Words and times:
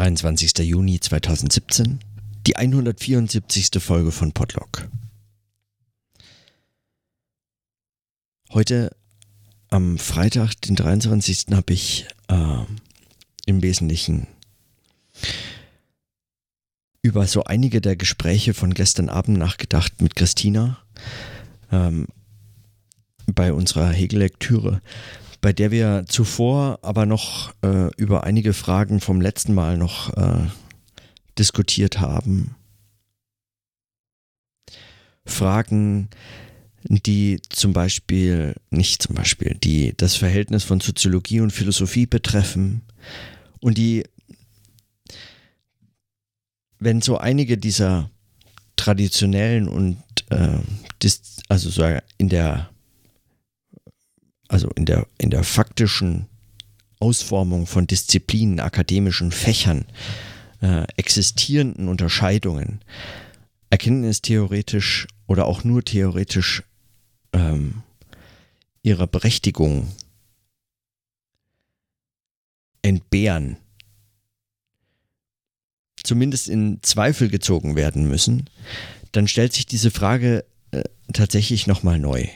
23. 0.00 0.60
Juni 0.60 0.98
2017, 0.98 2.00
die 2.46 2.56
174. 2.56 3.82
Folge 3.82 4.10
von 4.12 4.32
Podlog. 4.32 4.88
Heute 8.48 8.96
am 9.68 9.98
Freitag, 9.98 10.58
den 10.62 10.74
23. 10.74 11.48
habe 11.52 11.74
ich 11.74 12.06
äh, 12.28 12.64
im 13.44 13.60
Wesentlichen 13.60 14.26
über 17.02 17.26
so 17.26 17.44
einige 17.44 17.82
der 17.82 17.96
Gespräche 17.96 18.54
von 18.54 18.72
gestern 18.72 19.10
Abend 19.10 19.36
nachgedacht 19.36 20.00
mit 20.00 20.16
Christina 20.16 20.78
ähm, 21.70 22.06
bei 23.26 23.52
unserer 23.52 23.90
Hegel-Lektüre 23.90 24.80
bei 25.40 25.52
der 25.52 25.70
wir 25.70 26.04
zuvor 26.06 26.78
aber 26.82 27.06
noch 27.06 27.52
äh, 27.62 27.94
über 27.96 28.24
einige 28.24 28.52
Fragen 28.52 29.00
vom 29.00 29.20
letzten 29.20 29.54
Mal 29.54 29.76
noch 29.76 30.14
äh, 30.16 30.46
diskutiert 31.38 32.00
haben. 32.00 32.54
Fragen, 35.24 36.08
die 36.84 37.40
zum 37.48 37.72
Beispiel, 37.72 38.54
nicht 38.70 39.02
zum 39.02 39.14
Beispiel, 39.14 39.56
die 39.62 39.94
das 39.96 40.16
Verhältnis 40.16 40.64
von 40.64 40.80
Soziologie 40.80 41.40
und 41.40 41.52
Philosophie 41.52 42.06
betreffen 42.06 42.82
und 43.60 43.78
die, 43.78 44.04
wenn 46.78 47.02
so 47.02 47.18
einige 47.18 47.58
dieser 47.58 48.10
traditionellen 48.76 49.68
und 49.68 50.02
äh, 50.30 50.58
also 51.48 51.70
so 51.70 51.84
in 52.18 52.28
der 52.28 52.70
also 54.50 54.68
in 54.74 54.84
der, 54.84 55.06
in 55.18 55.30
der 55.30 55.44
faktischen 55.44 56.26
Ausformung 56.98 57.66
von 57.66 57.86
Disziplinen, 57.86 58.58
akademischen 58.60 59.30
Fächern, 59.30 59.86
äh, 60.60 60.84
existierenden 60.96 61.88
Unterscheidungen, 61.88 62.80
erkenntnistheoretisch 63.70 65.06
oder 65.28 65.46
auch 65.46 65.62
nur 65.62 65.84
theoretisch 65.84 66.64
ähm, 67.32 67.82
ihrer 68.82 69.06
Berechtigung 69.06 69.88
entbehren, 72.82 73.56
zumindest 76.02 76.48
in 76.48 76.82
Zweifel 76.82 77.28
gezogen 77.28 77.76
werden 77.76 78.08
müssen, 78.08 78.50
dann 79.12 79.28
stellt 79.28 79.52
sich 79.52 79.66
diese 79.66 79.92
Frage 79.92 80.44
tatsächlich 81.12 81.66
nochmal 81.66 81.98
neu. 81.98 82.26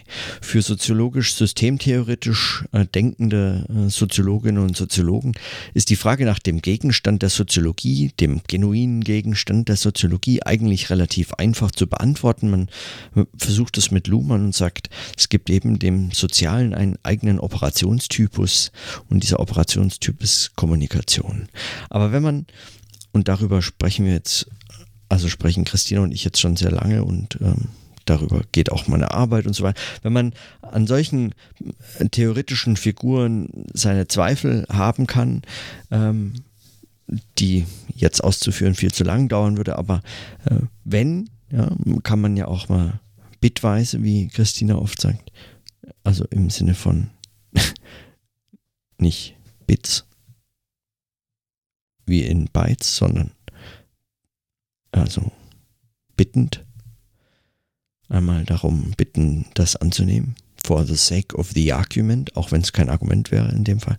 Für 0.41 0.63
soziologisch 0.63 1.35
systemtheoretisch 1.35 2.65
äh, 2.73 2.87
denkende 2.87 3.67
äh, 3.69 3.89
Soziologinnen 3.89 4.63
und 4.63 4.77
Soziologen 4.77 5.35
ist 5.75 5.91
die 5.91 5.97
Frage 5.97 6.25
nach 6.25 6.39
dem 6.39 6.61
Gegenstand 6.61 7.23
der 7.23 7.31
Soziologie, 7.31 8.12
dem 8.21 8.41
genuinen 8.49 9.03
Gegenstand 9.03 9.69
der 9.69 9.77
Soziologie, 9.77 10.43
eigentlich 10.43 10.91
relativ 10.91 11.35
einfach 11.35 11.71
zu 11.71 11.87
beantworten. 11.87 12.51
Man 12.51 12.69
äh, 13.15 13.25
versucht 13.37 13.79
es 13.79 13.91
mit 13.91 14.07
Luhmann 14.07 14.45
und 14.45 14.55
sagt, 14.55 14.91
es 15.17 15.29
gibt 15.29 15.51
eben 15.51 15.79
dem 15.79 16.11
Sozialen 16.12 16.75
einen 16.75 16.99
eigenen 17.03 17.39
Operationstypus 17.39 18.73
und 19.09 19.23
dieser 19.23 19.41
Operationstyp 19.41 20.23
ist 20.23 20.57
Kommunikation. 20.57 21.49
Aber 21.91 22.12
wenn 22.12 22.23
man, 22.23 22.47
und 23.12 23.29
darüber 23.29 23.62
sprechen 23.62 24.05
wir 24.05 24.12
jetzt, 24.12 24.49
also 25.09 25.29
sprechen 25.29 25.65
Christina 25.65 26.01
und 26.01 26.12
ich 26.12 26.25
jetzt 26.25 26.41
schon 26.41 26.57
sehr 26.57 26.73
lange 26.73 27.05
und 27.05 27.39
ähm, 27.41 27.69
darüber 28.05 28.42
geht 28.52 28.70
auch 28.70 28.86
meine 28.86 29.12
Arbeit 29.12 29.47
und 29.47 29.55
so 29.55 29.64
weiter. 29.64 29.80
Wenn 30.02 30.12
man 30.12 30.33
an 30.62 30.86
solchen 30.86 31.34
äh, 31.98 32.08
theoretischen 32.08 32.77
Figuren 32.77 33.48
seine 33.72 34.08
Zweifel 34.08 34.66
haben 34.70 35.06
kann, 35.06 35.42
ähm, 35.91 36.34
die 37.38 37.66
jetzt 37.94 38.25
auszuführen 38.25 38.75
viel 38.75 38.92
zu 38.92 39.05
lang 39.05 39.28
dauern 39.28 39.56
würde, 39.56 39.77
aber 39.77 40.02
äh, 40.47 40.56
wenn, 40.84 41.30
ja, 41.50 41.70
kann 42.02 42.20
man 42.20 42.36
ja 42.36 42.48
auch 42.48 42.69
mal 42.69 43.00
bitweise, 43.41 44.02
wie 44.02 44.28
Christina 44.28 44.76
oft 44.76 45.00
sagt, 45.00 45.31
also 46.03 46.25
im 46.31 46.50
Sinne 46.50 46.75
von 46.75 47.10
nicht 48.98 49.37
Bits 49.66 50.06
wie 52.06 52.22
in 52.22 52.47
Bytes, 52.47 52.97
sondern 52.97 53.31
also 54.93 55.32
bittend 56.16 56.64
einmal 58.09 58.44
darum 58.44 58.92
bitten, 58.97 59.47
das 59.54 59.76
anzunehmen. 59.76 60.34
For 60.65 60.87
the 60.87 60.97
sake 60.97 61.37
of 61.37 61.50
the 61.54 61.72
argument, 61.72 62.37
auch 62.37 62.53
wenn 62.53 62.62
es 62.62 62.72
kein 62.72 62.88
Argument 62.88 63.31
wäre 63.31 63.50
in 63.50 63.65
dem 63.65 63.81
Fall. 63.81 63.98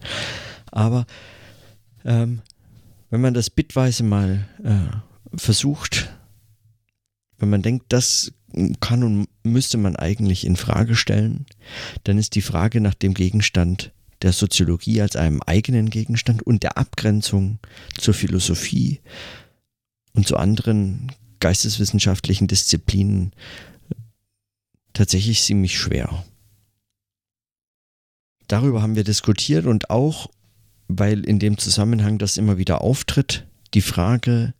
Aber 0.71 1.05
ähm, 2.03 2.41
wenn 3.09 3.21
man 3.21 3.33
das 3.33 3.49
bitweise 3.49 4.03
mal 4.03 4.47
äh, 4.63 5.37
versucht, 5.37 6.09
wenn 7.37 7.49
man 7.49 7.61
denkt, 7.61 7.85
das 7.89 8.31
kann 8.79 9.03
und 9.03 9.27
müsste 9.43 9.77
man 9.77 9.95
eigentlich 9.95 10.45
in 10.45 10.55
Frage 10.55 10.95
stellen, 10.95 11.45
dann 12.03 12.17
ist 12.17 12.35
die 12.35 12.41
Frage 12.41 12.79
nach 12.81 12.93
dem 12.93 13.13
Gegenstand 13.13 13.91
der 14.21 14.31
Soziologie 14.31 15.01
als 15.01 15.15
einem 15.15 15.41
eigenen 15.41 15.89
Gegenstand 15.89 16.41
und 16.43 16.63
der 16.63 16.77
Abgrenzung 16.77 17.59
zur 17.97 18.13
Philosophie 18.13 19.01
und 20.13 20.25
zu 20.25 20.37
anderen 20.37 21.11
geisteswissenschaftlichen 21.39 22.47
Disziplinen 22.47 23.33
tatsächlich 24.95 25.43
ziemlich 25.43 25.77
schwer. 25.77 26.25
Darüber 28.47 28.81
haben 28.81 28.95
wir 28.95 29.03
diskutiert 29.03 29.65
und 29.65 29.91
auch, 29.91 30.29
weil 30.87 31.23
in 31.25 31.37
dem 31.37 31.57
Zusammenhang 31.57 32.17
das 32.17 32.37
immer 32.37 32.57
wieder 32.57 32.81
auftritt, 32.81 33.45
die 33.73 33.81
Frage, 33.81 34.53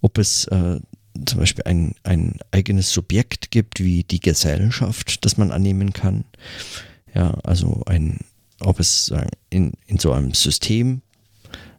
ob 0.00 0.18
es 0.18 0.46
äh, 0.46 0.80
zum 1.26 1.38
Beispiel 1.38 1.64
ein, 1.64 1.94
ein 2.02 2.38
eigenes 2.50 2.92
Subjekt 2.92 3.50
gibt, 3.50 3.80
wie 3.80 4.04
die 4.04 4.20
Gesellschaft, 4.20 5.24
das 5.24 5.36
man 5.36 5.52
annehmen 5.52 5.92
kann. 5.92 6.24
Ja, 7.14 7.32
also 7.44 7.82
ein, 7.86 8.20
ob 8.60 8.80
es 8.80 9.12
in, 9.50 9.72
in 9.86 9.98
so 9.98 10.12
einem 10.12 10.34
System 10.34 11.02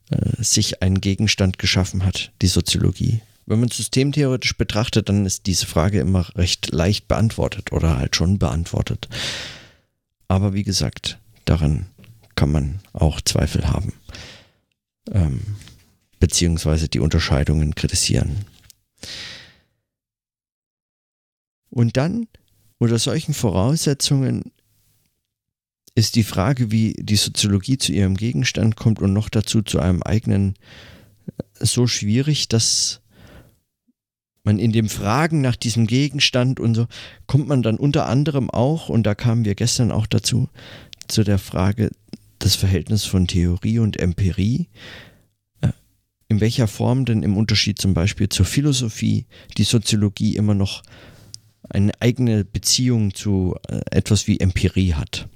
äh, 0.10 0.44
sich 0.44 0.82
einen 0.82 1.02
Gegenstand 1.02 1.60
geschaffen 1.60 2.06
hat, 2.06 2.32
die 2.42 2.48
Soziologie. 2.48 3.22
Wenn 3.46 3.60
man 3.60 3.70
systemtheoretisch 3.70 4.58
betrachtet, 4.58 5.10
dann 5.10 5.26
ist 5.26 5.48
diese 5.48 5.66
Frage 5.66 6.00
immer 6.00 6.30
recht 6.36 6.72
leicht 6.72 7.08
beantwortet 7.08 7.72
oder 7.72 7.98
halt 7.98 8.16
schon 8.16 8.40
beantwortet. 8.40 9.10
Aber 10.28 10.54
wie 10.54 10.64
gesagt, 10.64 11.20
daran 11.46 11.88
kann 12.36 12.52
man 12.52 12.80
auch 12.94 13.22
Zweifel 13.22 13.68
haben. 13.68 13.94
Ähm, 15.12 15.42
beziehungsweise 16.20 16.88
die 16.88 17.00
Unterscheidungen 17.00 17.76
kritisieren. 17.76 18.46
Und 21.70 21.98
dann, 21.98 22.28
unter 22.78 22.98
solchen 22.98 23.34
Voraussetzungen, 23.34 24.52
ist 25.96 26.16
die 26.16 26.24
Frage, 26.24 26.72
wie 26.72 26.94
die 26.94 27.16
Soziologie 27.16 27.78
zu 27.78 27.92
ihrem 27.92 28.16
Gegenstand 28.16 28.76
kommt 28.76 29.00
und 29.00 29.14
noch 29.14 29.30
dazu 29.30 29.62
zu 29.62 29.80
einem 29.80 30.02
eigenen, 30.02 30.56
so 31.60 31.88
schwierig, 31.88 32.48
dass 32.48 33.02
man 34.44 34.60
in 34.60 34.72
dem 34.72 34.90
Fragen 34.90 35.42
nach 35.42 35.56
diesem 35.56 35.88
Gegenstand 35.88 36.60
und 36.60 36.76
so 36.76 36.88
kommt 37.28 37.48
man 37.48 37.64
dann 37.64 37.78
unter 37.78 38.08
anderem 38.08 38.50
auch, 38.50 38.90
und 38.90 39.04
da 39.04 39.16
kamen 39.16 39.46
wir 39.46 39.56
gestern 39.56 39.92
auch 39.92 40.08
dazu, 40.08 40.50
zu 41.08 41.24
der 41.24 41.40
Frage 41.40 41.92
das 42.40 42.56
Verhältnis 42.56 43.06
von 43.06 43.28
Theorie 43.28 43.80
und 43.80 44.00
Empirie. 44.00 44.68
Äh, 45.62 45.70
in 46.28 46.42
welcher 46.42 46.68
Form 46.68 47.06
denn 47.06 47.24
im 47.24 47.38
Unterschied 47.38 47.80
zum 47.80 47.94
Beispiel 47.94 48.30
zur 48.30 48.46
Philosophie 48.46 49.26
die 49.58 49.64
Soziologie 49.64 50.36
immer 50.36 50.54
noch 50.54 50.84
eine 51.70 51.92
eigene 52.02 52.44
Beziehung 52.44 53.14
zu 53.14 53.56
äh, 53.70 53.82
etwas 53.92 54.28
wie 54.28 54.40
Empirie 54.40 54.94
hat. 54.94 55.30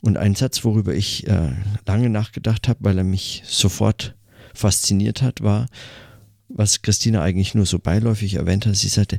Und 0.00 0.18
ein 0.18 0.34
Satz, 0.34 0.64
worüber 0.64 0.94
ich 0.94 1.26
äh, 1.28 1.52
lange 1.86 2.10
nachgedacht 2.10 2.68
habe, 2.68 2.80
weil 2.82 2.98
er 2.98 3.04
mich 3.04 3.42
sofort 3.46 4.16
fasziniert 4.52 5.22
hat, 5.22 5.42
war, 5.42 5.66
was 6.54 6.82
Christina 6.82 7.20
eigentlich 7.20 7.54
nur 7.54 7.66
so 7.66 7.78
beiläufig 7.78 8.34
erwähnt 8.34 8.64
hat. 8.64 8.76
Sie 8.76 8.88
sagte, 8.88 9.18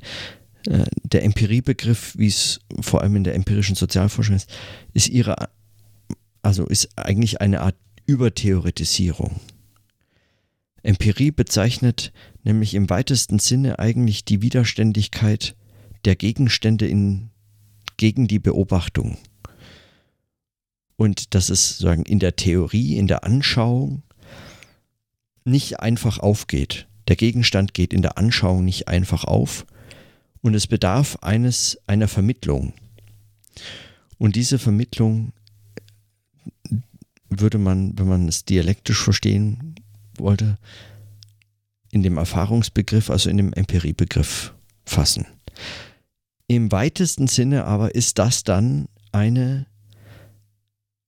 äh, 0.68 0.86
der 1.04 1.24
Empiriebegriff, 1.24 2.18
wie 2.18 2.28
es 2.28 2.62
vor 2.80 3.02
allem 3.02 3.18
in 3.18 3.24
der 3.24 3.36
empirischen 3.36 3.76
Sozialforschung 3.76 4.36
ist, 4.36 4.50
ist 4.94 5.10
ihre, 5.10 5.36
also 6.42 6.66
ist 6.66 6.98
eigentlich 6.98 7.42
eine 7.42 7.62
Art 7.62 7.76
Übertheoretisierung. 8.06 9.40
Empirie 10.82 11.32
bezeichnet 11.32 12.14
nämlich 12.44 12.74
im 12.74 12.90
weitesten 12.90 13.40
Sinne 13.40 13.80
eigentlich 13.80 14.24
die 14.24 14.42
Widerständigkeit 14.42 15.56
der 16.06 16.16
Gegenstände 16.16 16.88
in, 16.88 17.32
gegen 17.98 18.28
die 18.28 18.40
Beobachtung. 18.40 19.18
Und 20.96 21.34
dass 21.34 21.50
es 21.50 21.80
sagen, 21.80 22.04
in 22.04 22.20
der 22.20 22.36
Theorie, 22.36 22.96
in 22.96 23.08
der 23.08 23.24
Anschauung 23.24 24.04
nicht 25.44 25.80
einfach 25.80 26.20
aufgeht. 26.20 26.88
Der 27.08 27.16
Gegenstand 27.16 27.74
geht 27.74 27.94
in 27.94 28.02
der 28.02 28.18
Anschauung 28.18 28.66
nicht 28.66 28.88
einfach 28.88 29.24
auf 29.24 29.66
und 30.42 30.54
es 30.54 30.68
bedarf 30.68 31.18
eines 31.22 31.80
einer 31.88 32.08
Vermittlung. 32.08 32.74
Und 34.18 34.36
diese 34.36 34.60
Vermittlung 34.60 35.34
würde 37.30 37.58
man, 37.58 37.98
wenn 37.98 38.08
man 38.08 38.28
es 38.28 38.46
dialektisch 38.46 39.04
verstehen 39.04 39.76
wollte 40.18 40.58
in 41.92 42.04
dem 42.04 42.18
Erfahrungsbegriff, 42.18 43.10
also 43.10 43.30
in 43.30 43.38
dem 43.38 43.54
Empiriebegriff 43.54 44.54
fassen. 44.86 45.26
Im 46.48 46.72
weitesten 46.72 47.28
Sinne 47.28 47.66
aber 47.66 47.96
ist 47.96 48.20
das 48.20 48.44
dann 48.44 48.88
eine, 49.12 49.66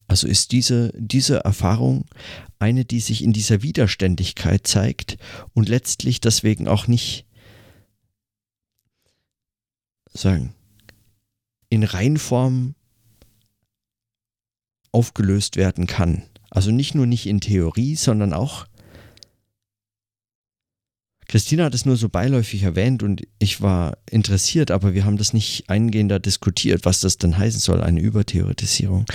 also 0.07 0.27
ist 0.27 0.51
diese, 0.51 0.91
diese 0.95 1.43
Erfahrung 1.43 2.05
eine, 2.59 2.85
die 2.85 3.01
sich 3.01 3.23
in 3.23 3.33
dieser 3.33 3.61
Widerständigkeit 3.61 4.65
zeigt 4.65 5.17
und 5.53 5.69
letztlich 5.69 6.21
deswegen 6.21 6.67
auch 6.67 6.87
nicht 6.87 7.25
sagen, 10.13 10.53
in 11.69 11.83
Reinform 11.83 12.75
aufgelöst 14.91 15.57
werden 15.57 15.85
kann. 15.85 16.23
Also 16.49 16.71
nicht 16.71 16.95
nur 16.95 17.05
nicht 17.05 17.27
in 17.27 17.41
Theorie, 17.41 17.95
sondern 17.95 18.33
auch 18.33 18.65
Christina 21.27 21.65
hat 21.65 21.73
es 21.73 21.85
nur 21.85 21.97
so 21.97 22.07
beiläufig 22.07 22.63
erwähnt 22.63 23.03
und 23.03 23.23
ich 23.37 23.61
war 23.61 23.97
interessiert, 24.09 24.71
aber 24.71 24.93
wir 24.93 25.03
haben 25.03 25.17
das 25.17 25.33
nicht 25.33 25.69
eingehender 25.69 26.19
diskutiert, 26.19 26.85
was 26.85 27.01
das 27.01 27.17
denn 27.17 27.37
heißen 27.37 27.59
soll, 27.59 27.81
eine 27.81 27.99
Übertheoretisierung. 27.99 29.05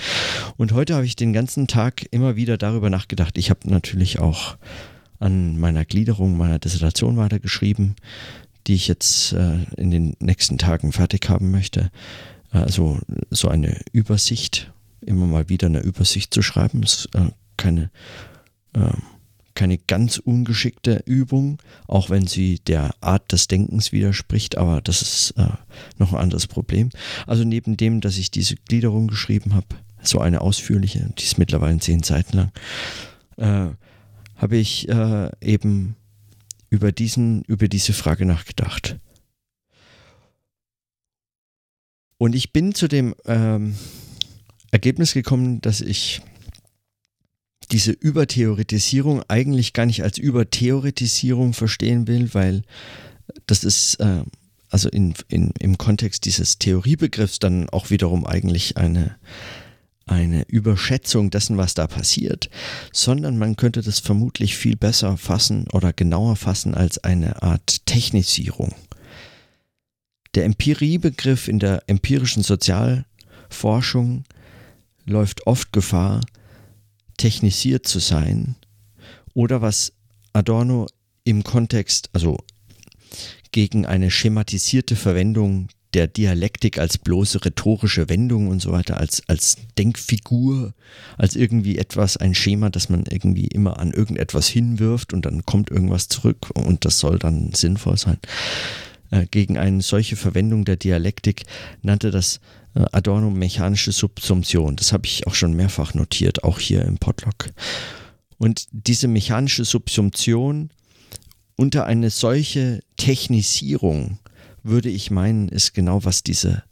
Und 0.58 0.72
heute 0.72 0.94
habe 0.94 1.06
ich 1.06 1.16
den 1.16 1.32
ganzen 1.32 1.68
Tag 1.68 2.06
immer 2.10 2.36
wieder 2.36 2.58
darüber 2.58 2.90
nachgedacht. 2.90 3.38
Ich 3.38 3.48
habe 3.48 3.68
natürlich 3.70 4.18
auch 4.18 4.56
an 5.20 5.58
meiner 5.58 5.84
Gliederung 5.84 6.36
meiner 6.36 6.58
Dissertation 6.58 7.16
weitergeschrieben, 7.16 7.96
die 8.66 8.74
ich 8.74 8.88
jetzt 8.88 9.32
äh, 9.32 9.58
in 9.76 9.90
den 9.90 10.16
nächsten 10.18 10.58
Tagen 10.58 10.92
fertig 10.92 11.28
haben 11.30 11.50
möchte. 11.50 11.90
Also 12.50 12.98
so 13.30 13.48
eine 13.48 13.80
Übersicht, 13.92 14.70
immer 15.00 15.26
mal 15.26 15.48
wieder 15.48 15.68
eine 15.68 15.80
Übersicht 15.80 16.34
zu 16.34 16.42
schreiben, 16.42 16.82
ist 16.82 17.08
äh, 17.14 17.30
keine 17.56 17.90
äh, 18.74 18.92
keine 19.62 19.78
ganz 19.78 20.18
ungeschickte 20.18 21.04
Übung, 21.06 21.62
auch 21.86 22.10
wenn 22.10 22.26
sie 22.26 22.58
der 22.66 22.96
Art 23.00 23.30
des 23.30 23.46
Denkens 23.46 23.92
widerspricht, 23.92 24.58
aber 24.58 24.80
das 24.80 25.02
ist 25.02 25.34
äh, 25.36 25.50
noch 25.98 26.12
ein 26.12 26.18
anderes 26.18 26.48
Problem. 26.48 26.90
Also 27.28 27.44
neben 27.44 27.76
dem, 27.76 28.00
dass 28.00 28.18
ich 28.18 28.32
diese 28.32 28.56
Gliederung 28.56 29.06
geschrieben 29.06 29.54
habe, 29.54 29.68
so 30.02 30.18
eine 30.18 30.40
ausführliche, 30.40 31.08
die 31.16 31.22
ist 31.22 31.38
mittlerweile 31.38 31.78
zehn 31.78 32.02
Seiten 32.02 32.36
lang, 32.36 32.52
äh, 33.36 33.72
habe 34.34 34.56
ich 34.56 34.88
äh, 34.88 35.30
eben 35.40 35.94
über, 36.68 36.90
diesen, 36.90 37.42
über 37.42 37.68
diese 37.68 37.92
Frage 37.92 38.26
nachgedacht. 38.26 38.98
Und 42.18 42.34
ich 42.34 42.52
bin 42.52 42.74
zu 42.74 42.88
dem 42.88 43.14
ähm, 43.26 43.76
Ergebnis 44.72 45.14
gekommen, 45.14 45.60
dass 45.60 45.80
ich 45.80 46.20
diese 47.70 47.92
Übertheoretisierung 47.92 49.22
eigentlich 49.28 49.72
gar 49.72 49.86
nicht 49.86 50.02
als 50.02 50.18
Übertheoretisierung 50.18 51.52
verstehen 51.54 52.08
will, 52.08 52.34
weil 52.34 52.62
das 53.46 53.64
ist 53.64 53.96
äh, 53.96 54.22
also 54.72 54.88
in, 54.88 55.14
in, 55.28 55.52
im 55.58 55.76
Kontext 55.76 56.24
dieses 56.24 56.58
Theoriebegriffs 56.58 57.38
dann 57.38 57.68
auch 57.68 57.90
wiederum 57.90 58.26
eigentlich 58.26 58.78
eine, 58.78 59.16
eine 60.06 60.44
Überschätzung 60.48 61.30
dessen, 61.30 61.58
was 61.58 61.74
da 61.74 61.86
passiert, 61.86 62.48
sondern 62.90 63.36
man 63.36 63.56
könnte 63.56 63.82
das 63.82 64.00
vermutlich 64.00 64.56
viel 64.56 64.76
besser 64.76 65.18
fassen 65.18 65.66
oder 65.72 65.92
genauer 65.92 66.36
fassen 66.36 66.74
als 66.74 66.98
eine 67.04 67.42
Art 67.42 67.84
Technisierung. 67.84 68.74
Der 70.34 70.46
Empiriebegriff 70.46 71.48
in 71.48 71.58
der 71.58 71.82
empirischen 71.86 72.42
Sozialforschung 72.42 74.24
läuft 75.04 75.46
oft 75.46 75.72
Gefahr, 75.74 76.22
technisiert 77.22 77.86
zu 77.86 78.00
sein 78.00 78.56
oder 79.32 79.62
was 79.62 79.92
Adorno 80.32 80.88
im 81.22 81.44
Kontext, 81.44 82.10
also 82.12 82.36
gegen 83.52 83.86
eine 83.86 84.10
schematisierte 84.10 84.96
Verwendung 84.96 85.69
der 85.94 86.08
Dialektik 86.08 86.80
als 86.80 86.98
bloße 86.98 87.44
rhetorische 87.44 88.08
Wendung 88.08 88.48
und 88.48 88.60
so 88.60 88.72
weiter, 88.72 88.96
als, 88.96 89.22
als 89.28 89.56
Denkfigur, 89.78 90.74
als 91.16 91.36
irgendwie 91.36 91.78
etwas, 91.78 92.16
ein 92.16 92.34
Schema, 92.34 92.70
das 92.70 92.88
man 92.88 93.04
irgendwie 93.08 93.46
immer 93.46 93.78
an 93.78 93.92
irgendetwas 93.92 94.48
hinwirft 94.48 95.12
und 95.12 95.24
dann 95.24 95.46
kommt 95.46 95.70
irgendwas 95.70 96.08
zurück 96.08 96.50
und 96.54 96.84
das 96.84 96.98
soll 96.98 97.20
dann 97.20 97.52
sinnvoll 97.52 97.98
sein. 97.98 98.19
Äh, 99.12 99.26
gegen 99.30 99.58
eine 99.58 99.80
solche 99.82 100.16
Verwendung 100.16 100.64
der 100.64 100.76
Dialektik 100.76 101.44
nannte 101.82 102.10
das 102.10 102.40
Adorno 102.74 103.30
mechanische 103.30 103.92
Subsumption. 103.92 104.76
Das 104.76 104.92
habe 104.92 105.06
ich 105.06 105.26
auch 105.26 105.34
schon 105.34 105.54
mehrfach 105.54 105.94
notiert, 105.94 106.44
auch 106.44 106.58
hier 106.58 106.82
im 106.82 106.98
Podlog. 106.98 107.50
Und 108.38 108.66
diese 108.72 109.08
mechanische 109.08 109.64
Subsumption 109.64 110.70
unter 111.56 111.86
eine 111.86 112.10
solche 112.10 112.80
Technisierung, 112.96 114.19
würde 114.62 114.88
ich 114.88 115.10
meinen, 115.10 115.48
ist 115.48 115.74
genau 115.74 116.04
was 116.04 116.22
diese 116.22 116.62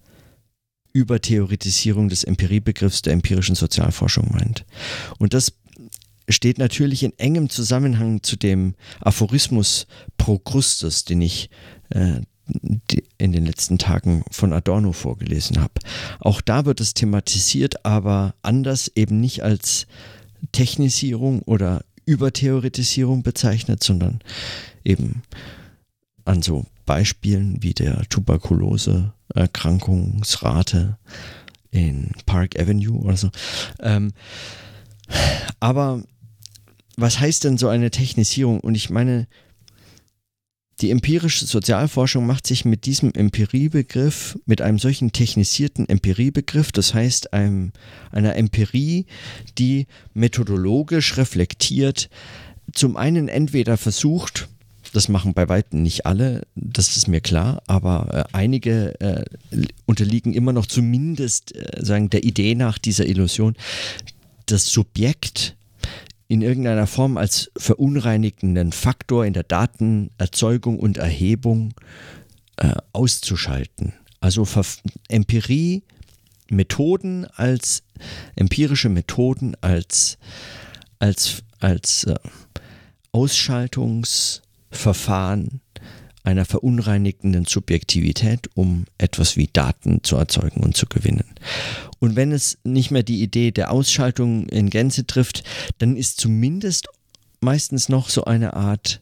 Übertheoretisierung 0.93 2.09
des 2.09 2.25
Empiriebegriffs 2.25 3.03
der 3.03 3.13
empirischen 3.13 3.55
Sozialforschung 3.55 4.29
meint. 4.33 4.65
Und 5.19 5.35
das 5.35 5.53
steht 6.29 6.59
natürlich 6.59 7.03
in 7.03 7.17
engem 7.19 7.49
Zusammenhang 7.51 8.23
zu 8.23 8.37
dem 8.37 8.75
Aphorismus 9.01 9.87
Procrustes, 10.17 11.05
den 11.05 11.23
ich 11.23 11.51
äh, 11.91 12.21
in 13.19 13.33
den 13.33 13.47
letzten 13.47 13.79
Tagen 13.79 14.23
von 14.31 14.53
Adorno 14.53 14.93
vorgelesen 14.93 15.61
habe. 15.61 15.75
Auch 16.19 16.41
da 16.41 16.65
wird 16.65 16.81
es 16.81 16.95
thematisiert, 16.95 17.85
aber 17.85 18.35
anders 18.43 18.91
eben 18.95 19.21
nicht 19.21 19.43
als 19.43 19.87
Technisierung 20.53 21.43
oder 21.43 21.85
Übertheoretisierung 22.07 23.23
bezeichnet, 23.23 23.85
sondern 23.85 24.21
eben 24.85 25.23
an 26.25 26.41
so 26.43 26.67
Beispielen 26.87 27.63
wie 27.63 27.75
der 27.75 28.09
Tuberkulose-Erkrankungsrate 28.09 30.97
in 31.71 32.11
Park 32.27 32.59
Avenue 32.59 32.99
oder 32.99 33.17
so. 33.17 33.31
Ähm, 33.81 34.13
aber 35.61 36.03
was 36.97 37.21
heißt 37.21 37.45
denn 37.45 37.59
so 37.59 37.69
eine 37.69 37.91
Technisierung? 37.91 38.61
Und 38.61 38.75
ich 38.75 38.91
meine, 38.91 39.29
die 40.81 40.91
empirische 40.91 41.47
Sozialforschung 41.47 42.27
macht 42.27 42.47
sich 42.47 42.65
mit 42.65 42.87
diesem 42.87 43.13
Empiriebegriff, 43.13 44.39
mit 44.47 44.63
einem 44.63 44.79
solchen 44.79 45.13
technisierten 45.13 45.89
Empiriebegriff, 45.89 46.73
das 46.73 46.95
heißt 46.95 47.33
einem, 47.33 47.73
einer 48.11 48.37
Empirie, 48.37 49.07
die 49.59 49.87
methodologisch 50.15 51.17
reflektiert, 51.17 52.09
zum 52.73 52.97
einen 52.97 53.29
entweder 53.29 53.77
versucht, 53.77 54.49
das 54.93 55.09
machen 55.09 55.35
bei 55.35 55.49
weitem 55.49 55.83
nicht 55.83 56.07
alle, 56.07 56.43
das 56.55 56.97
ist 56.97 57.09
mir 57.09 57.21
klar, 57.21 57.63
aber 57.67 58.27
äh, 58.33 58.37
einige 58.37 59.01
äh, 59.01 59.25
unterliegen 59.87 60.35
immer 60.35 60.53
noch 60.53 60.67
zumindest 60.67 61.55
äh, 61.55 61.85
sagen 61.85 62.11
der 62.11 62.25
Idee 62.25 62.55
nach 62.55 62.79
dieser 62.79 63.07
Illusion, 63.07 63.55
das 64.47 64.67
Subjekt 64.67 65.57
in 66.31 66.41
irgendeiner 66.43 66.87
Form 66.87 67.17
als 67.17 67.51
verunreinigenden 67.57 68.71
Faktor 68.71 69.27
in 69.27 69.33
der 69.33 69.43
Datenerzeugung 69.43 70.79
und 70.79 70.97
Erhebung 70.97 71.75
äh, 72.55 72.75
auszuschalten. 72.93 73.95
Also 74.21 74.47
Empirie, 75.09 75.83
Methoden 76.49 77.27
als 77.35 77.83
empirische 78.37 78.91
Methoden 78.91 79.57
als, 79.61 80.19
als, 81.01 81.43
als 81.59 82.05
äh, 82.05 82.15
Ausschaltungsverfahren 83.11 85.61
einer 86.23 86.45
verunreinigenden 86.45 87.45
Subjektivität, 87.45 88.51
um 88.55 88.85
etwas 88.99 89.37
wie 89.37 89.51
Daten 89.53 90.05
zu 90.05 90.15
erzeugen 90.15 90.61
und 90.61 90.77
zu 90.77 90.87
gewinnen. 90.87 91.35
Und 92.01 92.17
wenn 92.17 92.33
es 92.33 92.59
nicht 92.65 92.91
mehr 92.91 93.05
die 93.05 93.23
Idee 93.23 93.53
der 93.53 93.71
Ausschaltung 93.71 94.49
in 94.49 94.71
Gänze 94.71 95.07
trifft, 95.07 95.45
dann 95.79 95.97
ist 95.97 96.21
zumindest 96.21 96.89
meistens 97.41 97.89
noch 97.89 98.09
so 98.09 98.25
eine 98.25 98.55
Art 98.55 99.01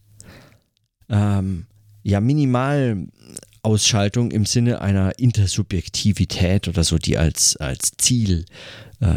ähm, 1.09 1.67
ja, 2.03 2.21
Minimalausschaltung 2.21 4.31
im 4.31 4.45
Sinne 4.47 4.83
einer 4.83 5.19
Intersubjektivität 5.19 6.69
oder 6.69 6.85
so, 6.85 6.99
die 6.99 7.17
als, 7.17 7.57
als 7.57 7.93
Ziel 7.97 8.45
äh, 9.01 9.15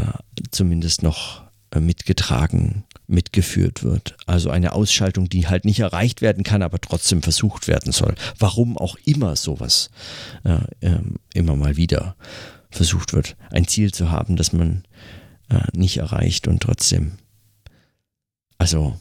zumindest 0.52 1.04
noch 1.04 1.44
äh, 1.72 1.80
mitgetragen 1.80 2.84
mitgeführt 3.08 3.84
wird. 3.84 4.16
Also 4.26 4.50
eine 4.50 4.74
Ausschaltung, 4.74 5.28
die 5.28 5.48
halt 5.48 5.66
nicht 5.66 5.82
erreicht 5.82 6.22
werden 6.22 6.44
kann, 6.44 6.62
aber 6.62 6.80
trotzdem 6.80 7.22
versucht 7.22 7.68
werden 7.68 7.92
soll. 7.92 8.16
Warum 8.40 8.78
auch 8.78 8.96
immer 9.04 9.36
sowas 9.36 9.90
äh, 10.46 10.60
äh, 10.80 11.02
immer 11.34 11.58
mal 11.58 11.76
wieder 11.76 12.16
versucht 12.72 13.14
wird, 13.14 13.36
ein 13.52 13.68
Ziel 13.68 13.94
zu 13.94 14.10
haben, 14.10 14.36
das 14.36 14.54
man 14.54 14.84
äh, 15.50 15.62
nicht 15.74 15.98
erreicht 15.98 16.48
und 16.48 16.64
trotzdem, 16.64 17.18
also 18.58 19.00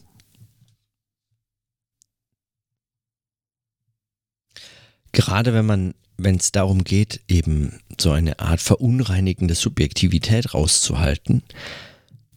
gerade 5.13 5.55
wenn 5.55 5.67
man, 5.67 5.95
wenn 6.17 6.37
es 6.37 6.53
darum 6.53 6.85
geht, 6.85 7.21
eben 7.29 7.81
so 7.99 8.11
eine 8.11 8.41
Art 8.41 8.61
verunreinigende 8.61 9.55
Subjektivität 9.55 10.55
rauszuhalten 10.55 11.43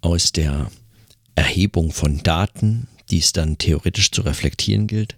aus 0.01 0.31
der 0.31 0.69
Erhebung 1.35 1.91
von 1.91 2.21
Daten, 2.23 2.87
die 3.09 3.17
es 3.17 3.33
dann 3.33 3.57
theoretisch 3.57 4.11
zu 4.11 4.21
reflektieren 4.21 4.87
gilt, 4.87 5.17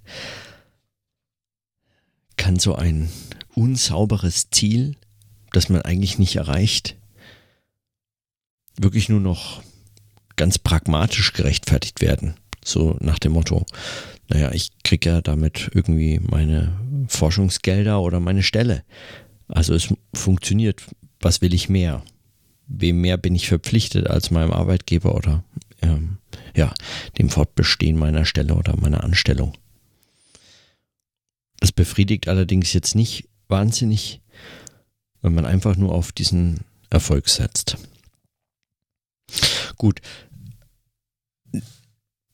kann 2.38 2.60
so 2.60 2.75
ein 2.75 3.10
unsauberes 3.53 4.50
Ziel, 4.50 4.95
das 5.52 5.70
man 5.70 5.82
eigentlich 5.82 6.20
nicht 6.20 6.36
erreicht, 6.36 6.96
wirklich 8.78 9.10
nur 9.10 9.20
noch 9.20 9.62
ganz 10.36 10.58
pragmatisch 10.58 11.34
gerechtfertigt 11.34 12.02
werden. 12.02 12.36
So 12.64 12.98
nach 13.00 13.20
dem 13.20 13.34
Motto, 13.34 13.66
naja, 14.28 14.52
ich 14.52 14.72
kriege 14.84 15.10
ja 15.10 15.22
damit 15.22 15.70
irgendwie 15.74 16.20
meine 16.20 16.78
Forschungsgelder 17.08 18.02
oder 18.02 18.20
meine 18.20 18.44
Stelle. 18.44 18.84
Also 19.48 19.74
es 19.74 19.94
funktioniert. 20.14 20.84
Was 21.22 21.42
will 21.42 21.54
ich 21.54 21.70
mehr? 21.70 22.04
Wem 22.68 23.02
mehr 23.02 23.18
bin 23.18 23.36
ich 23.36 23.48
verpflichtet 23.48 24.08
als 24.08 24.32
meinem 24.32 24.52
Arbeitgeber 24.52 25.16
oder 25.16 25.44
ähm, 25.82 26.18
ja, 26.56 26.74
dem 27.18 27.30
Fortbestehen 27.30 27.98
meiner 27.98 28.25
Stelle 28.25 28.56
oder 28.56 28.75
meiner 28.75 29.04
Anstellung? 29.04 29.54
Das 31.60 31.72
befriedigt 31.72 32.28
allerdings 32.28 32.74
jetzt 32.74 32.96
nicht 32.96 33.30
wahnsinnig, 33.48 34.22
wenn 35.25 35.34
man 35.34 35.48
einfach 35.48 35.75
nur 35.75 35.91
auf 35.91 36.12
diesen 36.12 36.60
Erfolg 36.91 37.29
setzt. 37.29 37.77
Gut. 39.75 40.00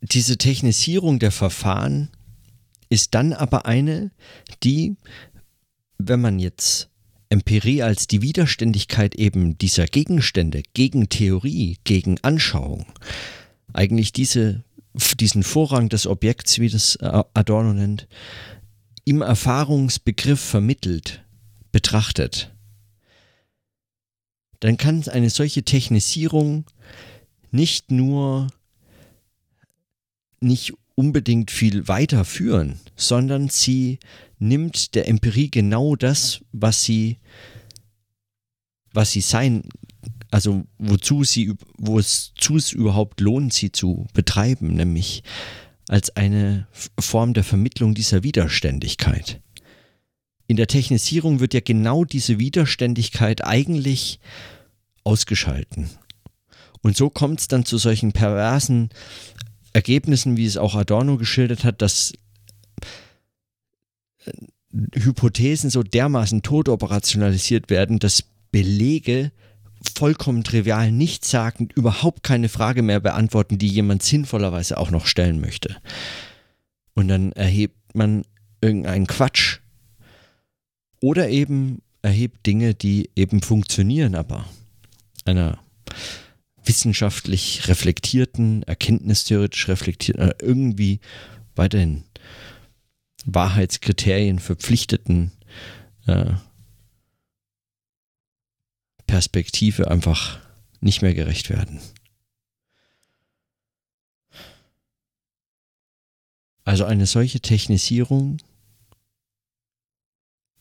Diese 0.02 0.38
Technisierung 0.38 1.18
der 1.18 1.32
Verfahren 1.32 2.10
ist 2.90 3.16
dann 3.16 3.32
aber 3.32 3.66
eine, 3.66 4.12
die, 4.62 4.98
wenn 5.98 6.20
man 6.20 6.38
jetzt 6.38 6.90
Empirie 7.30 7.82
als 7.82 8.08
die 8.08 8.22
Widerständigkeit 8.22 9.16
eben 9.16 9.58
dieser 9.58 9.86
Gegenstände 9.86 10.62
gegen 10.74 11.08
Theorie, 11.08 11.78
gegen 11.86 12.20
Anschauung, 12.24 12.86
eigentlich 13.72 14.12
diese, 14.12 14.66
diesen 15.18 15.44
Vorrang 15.44 15.88
des 15.88 16.08
Objekts, 16.08 16.60
wie 16.60 16.68
das 16.68 16.98
Adorno 17.00 17.72
nennt, 17.72 18.10
im 19.06 19.22
Erfahrungsbegriff 19.22 20.42
vermittelt, 20.42 21.24
betrachtet, 21.72 22.52
dann 24.62 24.78
kann 24.78 25.08
eine 25.10 25.30
solche 25.30 25.64
Technisierung 25.64 26.66
nicht 27.52 27.92
nur 27.92 28.48
nicht 30.40 30.74
unbedingt 30.96 31.52
viel 31.52 31.88
weiterführen, 31.88 32.80
sondern 32.96 33.50
sie 33.50 34.00
nimmt 34.40 34.96
der 34.96 35.08
Empirie 35.08 35.50
genau 35.50 35.96
das, 35.96 36.42
was 36.52 36.84
sie, 36.84 37.18
was 38.94 39.12
sie 39.12 39.22
sein, 39.22 39.64
also 40.30 40.64
wozu 40.78 41.24
sie, 41.24 41.54
wo 41.78 42.00
es 42.00 42.34
zu 42.36 42.56
es 42.56 42.72
überhaupt 42.72 43.20
lohnt, 43.20 43.54
sie 43.54 43.72
zu 43.72 44.08
betreiben, 44.14 44.76
nämlich 44.76 45.24
als 45.88 46.16
eine 46.16 46.68
Form 47.00 47.34
der 47.34 47.44
Vermittlung 47.44 47.94
dieser 47.94 48.24
Widerständigkeit. 48.24 49.41
In 50.52 50.58
der 50.58 50.68
Technisierung 50.68 51.40
wird 51.40 51.54
ja 51.54 51.62
genau 51.62 52.04
diese 52.04 52.38
Widerständigkeit 52.38 53.46
eigentlich 53.46 54.20
ausgeschalten. 55.06 55.90
Und 56.82 56.98
so 56.98 57.10
kommt 57.10 57.40
es 57.40 57.48
dann 57.48 57.64
zu 57.64 57.78
solchen 57.78 58.12
perversen 58.12 58.90
Ergebnissen, 59.72 60.36
wie 60.36 60.46
es 60.46 60.58
auch 60.58 60.76
Adorno 60.76 61.16
geschildert 61.16 61.64
hat, 61.64 61.82
dass 61.82 62.12
äh, 64.26 64.32
Hypothesen 64.94 65.70
so 65.70 65.84
dermaßen 65.84 66.42
tot 66.42 66.68
operationalisiert 66.68 67.70
werden, 67.70 68.00
dass 68.00 68.26
Belege 68.52 69.32
vollkommen 69.96 70.44
trivial, 70.44 70.92
nichtssagend, 70.92 71.72
überhaupt 71.72 72.24
keine 72.24 72.50
Frage 72.50 72.82
mehr 72.82 73.00
beantworten, 73.00 73.58
die 73.58 73.70
jemand 73.70 74.04
sinnvollerweise 74.04 74.78
auch 74.78 74.92
noch 74.92 75.06
stellen 75.06 75.40
möchte. 75.40 75.78
Und 76.94 77.08
dann 77.08 77.32
erhebt 77.32 77.96
man 77.96 78.26
irgendeinen 78.60 79.08
Quatsch 79.08 79.61
oder 81.02 81.30
eben 81.30 81.82
erhebt 82.02 82.46
Dinge, 82.46 82.74
die 82.74 83.10
eben 83.16 83.42
funktionieren, 83.42 84.16
aber 84.16 84.46
einer 85.26 85.60
wissenschaftlich 86.64 87.68
reflektierten, 87.68 88.64
erkenntnistheoretisch 88.64 89.68
reflektierten, 89.68 90.32
irgendwie 90.42 91.00
weiterhin 91.56 92.04
Wahrheitskriterien 93.26 94.40
verpflichteten 94.40 95.32
äh, 96.08 96.34
Perspektive 99.06 99.92
einfach 99.92 100.40
nicht 100.80 101.02
mehr 101.02 101.14
gerecht 101.14 101.50
werden. 101.50 101.80
Also 106.64 106.86
eine 106.86 107.06
solche 107.06 107.42
Technisierung 107.42 108.38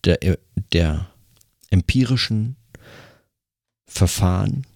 der, 0.04 0.38
der 0.72 1.10
empirischen 1.70 2.56
Verfahren 3.86 4.66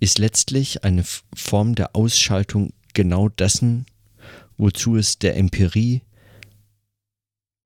ist 0.00 0.18
letztlich 0.18 0.84
eine 0.84 1.04
Form 1.34 1.74
der 1.74 1.96
Ausschaltung 1.96 2.72
genau 2.92 3.28
dessen, 3.28 3.86
wozu 4.56 4.96
es 4.96 5.18
der 5.18 5.36
Empirie 5.36 6.02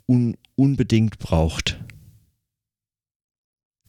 un 0.07 0.37
unbedingt 0.55 1.19
braucht. 1.19 1.81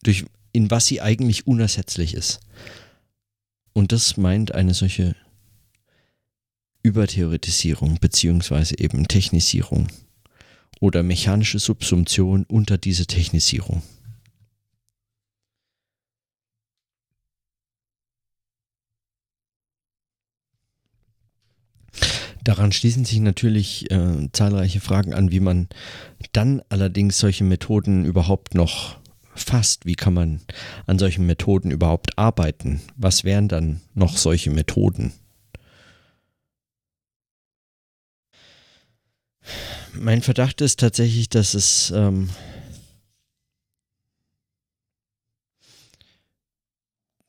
Durch, 0.03 0.25
in 0.51 0.71
was 0.71 0.87
sie 0.87 1.01
eigentlich 1.01 1.47
unersetzlich 1.47 2.13
ist. 2.13 2.39
Und 3.73 3.91
das 3.91 4.17
meint 4.17 4.53
eine 4.53 4.73
solche 4.73 5.15
Übertheoretisierung 6.83 7.99
beziehungsweise 7.99 8.77
eben 8.77 9.07
Technisierung 9.07 9.87
oder 10.79 11.03
mechanische 11.03 11.59
Subsumption 11.59 12.45
unter 12.45 12.77
diese 12.77 13.05
Technisierung. 13.05 13.81
Daran 22.43 22.71
schließen 22.71 23.05
sich 23.05 23.19
natürlich 23.19 23.91
äh, 23.91 24.29
zahlreiche 24.31 24.79
Fragen 24.79 25.13
an, 25.13 25.31
wie 25.31 25.39
man 25.39 25.67
dann 26.31 26.61
allerdings 26.69 27.19
solche 27.19 27.43
Methoden 27.43 28.05
überhaupt 28.05 28.55
noch 28.55 28.97
fasst. 29.35 29.85
Wie 29.85 29.95
kann 29.95 30.13
man 30.13 30.41
an 30.87 30.97
solchen 30.97 31.27
Methoden 31.27 31.69
überhaupt 31.69 32.17
arbeiten? 32.17 32.81
Was 32.95 33.23
wären 33.23 33.49
dann 33.49 33.81
noch 33.93 34.17
solche 34.17 34.49
Methoden? 34.49 35.13
Mein 39.93 40.21
Verdacht 40.21 40.61
ist 40.61 40.79
tatsächlich, 40.79 41.29
dass 41.29 41.53
es 41.53 41.91
ähm, 41.95 42.29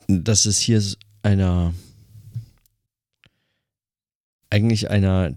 dass 0.08 0.46
es 0.46 0.58
hier 0.58 0.82
einer 1.22 1.72
eigentlich 4.50 4.90
einer 4.90 5.36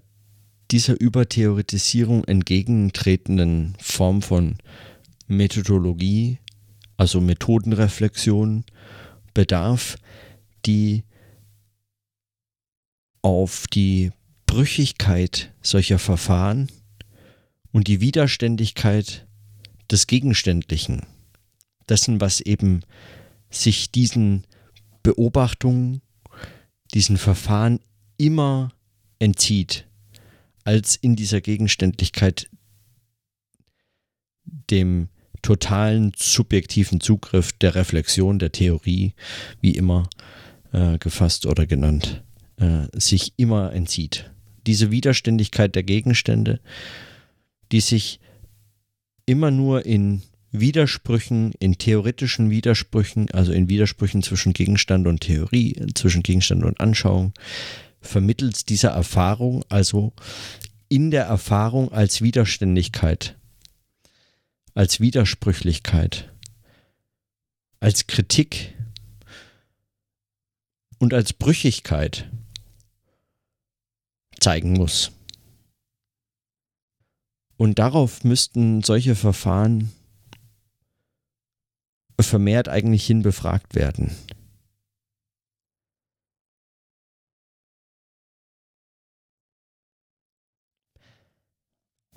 dieser 0.71 0.99
Übertheoretisierung 0.99 2.23
entgegentretenden 2.23 3.75
Form 3.79 4.23
von 4.23 4.57
Methodologie, 5.27 6.39
also 6.97 7.21
Methodenreflexion, 7.21 8.65
bedarf, 9.33 9.97
die 10.65 11.03
auf 13.21 13.67
die 13.67 14.11
Brüchigkeit 14.53 15.51
solcher 15.63 15.97
Verfahren 15.97 16.67
und 17.71 17.87
die 17.87 18.01
Widerständigkeit 18.01 19.25
des 19.89 20.05
Gegenständlichen, 20.05 21.07
dessen, 21.89 22.21
was 22.21 22.39
eben 22.39 22.81
sich 23.49 23.89
diesen 23.89 24.45
Beobachtungen, 25.01 26.03
diesen 26.93 27.17
Verfahren 27.17 27.79
immer 28.17 28.71
entzieht, 29.17 29.87
als 30.65 30.97
in 30.97 31.15
dieser 31.15 31.41
Gegenständlichkeit 31.41 32.47
dem 34.45 35.09
totalen 35.41 36.11
subjektiven 36.15 37.01
Zugriff 37.01 37.53
der 37.53 37.73
Reflexion, 37.73 38.37
der 38.37 38.51
Theorie, 38.51 39.15
wie 39.61 39.71
immer 39.71 40.07
äh, 40.73 40.99
gefasst 40.99 41.47
oder 41.47 41.65
genannt, 41.65 42.23
äh, 42.57 42.85
sich 42.93 43.33
immer 43.37 43.73
entzieht. 43.73 44.29
Diese 44.65 44.91
Widerständigkeit 44.91 45.75
der 45.75 45.83
Gegenstände, 45.83 46.59
die 47.71 47.81
sich 47.81 48.19
immer 49.25 49.51
nur 49.51 49.85
in 49.85 50.21
Widersprüchen, 50.51 51.53
in 51.59 51.77
theoretischen 51.77 52.51
Widersprüchen, 52.51 53.29
also 53.31 53.51
in 53.51 53.69
Widersprüchen 53.69 54.21
zwischen 54.21 54.53
Gegenstand 54.53 55.07
und 55.07 55.21
Theorie, 55.21 55.75
zwischen 55.95 56.21
Gegenstand 56.21 56.63
und 56.63 56.79
Anschauung, 56.79 57.33
vermittels 58.01 58.63
dieser 58.63 58.89
Erfahrung, 58.89 59.65
also 59.69 60.13
in 60.89 61.09
der 61.09 61.23
Erfahrung 61.23 61.91
als 61.91 62.21
Widerständigkeit, 62.21 63.35
als 64.75 64.99
Widersprüchlichkeit, 64.99 66.31
als 67.79 68.05
Kritik 68.05 68.75
und 70.99 71.15
als 71.15 71.33
Brüchigkeit 71.33 72.29
zeigen 74.43 74.73
muss. 74.73 75.11
Und 77.57 77.79
darauf 77.79 78.23
müssten 78.23 78.83
solche 78.83 79.15
Verfahren 79.15 79.91
vermehrt 82.19 82.69
eigentlich 82.69 83.05
hin 83.05 83.21
befragt 83.21 83.75
werden. 83.75 84.11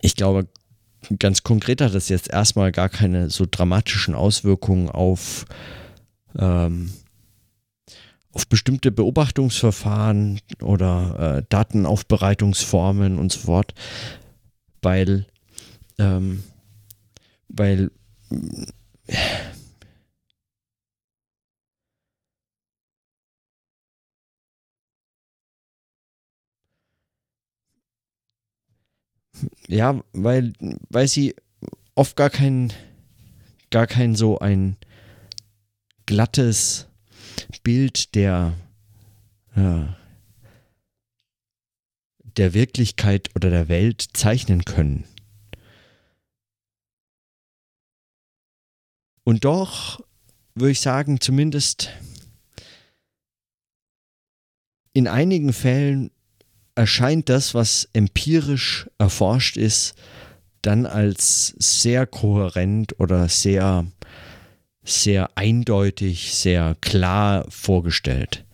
Ich 0.01 0.15
glaube, 0.15 0.49
ganz 1.19 1.43
konkret 1.43 1.81
hat 1.81 1.95
das 1.95 2.09
jetzt 2.09 2.29
erstmal 2.31 2.73
gar 2.73 2.89
keine 2.89 3.31
so 3.31 3.47
dramatischen 3.51 4.15
Auswirkungen 4.15 4.89
auf, 4.89 5.47
ähm, 6.39 6.93
auf 8.37 8.47
bestimmte 8.49 8.93
Beobachtungsverfahren 8.93 10.41
oder 10.61 11.39
äh, 11.39 11.43
Datenaufbereitungsformen 11.49 13.19
und 13.19 13.33
so 13.33 13.41
fort, 13.41 13.73
weil, 14.83 15.25
ähm, 15.99 16.45
weil 17.49 17.91
ja, 29.67 29.99
weil, 30.13 30.53
weil 30.91 31.09
sie 31.09 31.35
oft 31.95 32.17
gar 32.17 32.29
kein, 32.29 32.71
gar 33.71 33.87
kein 33.87 34.15
so 34.15 34.41
ein 34.41 34.77
glattes 36.05 36.87
Bild 37.63 38.15
der, 38.15 38.55
ja, 39.55 39.97
der 42.23 42.55
Wirklichkeit 42.55 43.31
oder 43.35 43.51
der 43.51 43.69
Welt 43.69 44.07
zeichnen 44.13 44.65
können. 44.65 45.05
Und 49.25 49.45
doch 49.45 50.01
würde 50.55 50.71
ich 50.71 50.81
sagen, 50.81 51.21
zumindest 51.21 51.91
in 54.93 55.09
einigen 55.09 55.53
Fällen 55.53 56.11
erscheint 56.75 57.29
das, 57.29 57.53
was 57.53 57.89
empirisch 57.93 58.89
erforscht 58.99 59.57
ist, 59.57 59.95
dann 60.63 60.87
als 60.87 61.55
sehr 61.59 62.07
kohärent 62.07 62.99
oder 63.01 63.29
sehr, 63.29 63.87
sehr 64.87 65.31
eindeutig, 65.35 66.35
sehr 66.35 66.77
klar 66.81 67.45
vorgestellt. 67.51 68.45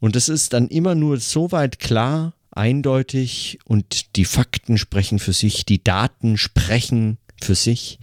Und 0.00 0.16
es 0.16 0.28
ist 0.28 0.52
dann 0.52 0.68
immer 0.68 0.94
nur 0.94 1.18
so 1.18 1.52
weit 1.52 1.78
klar, 1.78 2.34
eindeutig 2.50 3.58
und 3.64 4.16
die 4.16 4.24
Fakten 4.24 4.78
sprechen 4.78 5.18
für 5.18 5.32
sich, 5.32 5.64
die 5.64 5.82
Daten 5.82 6.36
sprechen 6.36 7.18
für 7.40 7.54
sich. 7.54 7.98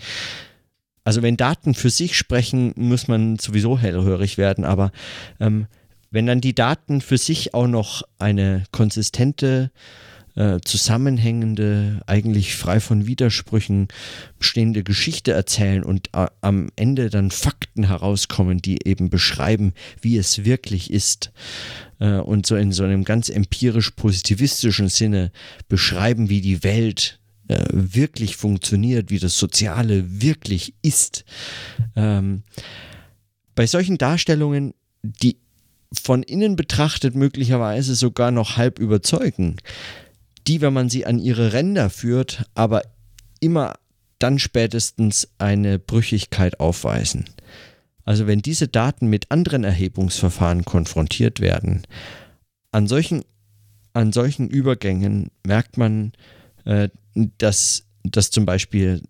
Also 1.04 1.22
wenn 1.22 1.38
Daten 1.38 1.74
für 1.74 1.90
sich 1.90 2.18
sprechen, 2.18 2.74
muss 2.76 3.08
man 3.08 3.38
sowieso 3.38 3.78
hellhörig 3.78 4.38
werden, 4.38 4.64
aber 4.64 4.92
ähm, 5.40 5.68
wenn 6.12 6.26
dann 6.26 6.42
die 6.42 6.56
Daten 6.56 7.02
für 7.02 7.18
sich 7.18 7.54
auch 7.54 7.68
noch 7.68 8.04
eine 8.18 8.64
konsistente, 8.72 9.72
äh, 9.74 10.09
zusammenhängende, 10.64 12.02
eigentlich 12.08 12.56
frei 12.56 12.80
von 12.80 13.08
Widersprüchen 13.08 13.88
bestehende 14.38 14.84
Geschichte 14.84 15.32
erzählen 15.32 15.84
und 15.84 16.10
äh, 16.14 16.28
am 16.42 16.70
Ende 16.76 17.10
dann 17.10 17.32
Fakten 17.32 17.88
herauskommen, 17.88 18.62
die 18.62 18.88
eben 18.88 19.10
beschreiben, 19.10 19.74
wie 20.02 20.18
es 20.18 20.46
wirklich 20.46 20.92
ist 20.92 21.32
äh, 22.00 22.18
und 22.18 22.46
so 22.46 22.56
in 22.56 22.72
so 22.72 22.84
einem 22.84 23.04
ganz 23.04 23.30
empirisch 23.30 23.92
positivistischen 23.92 24.88
Sinne 24.88 25.32
beschreiben, 25.68 26.30
wie 26.30 26.42
die 26.42 26.64
Welt 26.64 27.20
äh, 27.48 27.66
wirklich 27.72 28.36
funktioniert, 28.38 29.10
wie 29.12 29.20
das 29.20 29.38
Soziale 29.38 30.22
wirklich 30.22 30.74
ist. 30.82 31.26
Ähm, 31.96 32.44
bei 33.56 33.68
solchen 33.68 33.98
Darstellungen, 33.98 34.74
die 35.02 35.38
von 35.92 36.24
innen 36.24 36.56
betrachtet 36.56 37.16
möglicherweise 37.16 37.96
sogar 37.96 38.32
noch 38.32 38.58
halb 38.58 38.80
überzeugen, 38.80 39.58
die, 40.50 40.62
wenn 40.62 40.74
man 40.74 40.90
sie 40.90 41.06
an 41.06 41.20
ihre 41.20 41.54
Ränder 41.54 41.90
führt, 41.92 42.44
aber 42.56 42.82
immer 43.40 43.76
dann 44.18 44.40
spätestens 44.40 45.30
eine 45.38 45.78
Brüchigkeit 45.78 46.60
aufweisen. 46.60 47.26
Also 48.04 48.26
wenn 48.26 48.42
diese 48.42 48.68
Daten 48.68 49.08
mit 49.08 49.30
anderen 49.30 49.64
Erhebungsverfahren 49.64 50.66
konfrontiert 50.66 51.40
werden, 51.40 51.84
an 52.72 52.88
solchen, 52.88 53.24
an 53.94 54.12
solchen 54.12 54.50
Übergängen 54.50 55.30
merkt 55.46 55.78
man, 55.78 56.14
äh, 56.66 56.90
dass, 57.38 57.86
dass 58.04 58.32
zum 58.32 58.48
Beispiel 58.48 59.04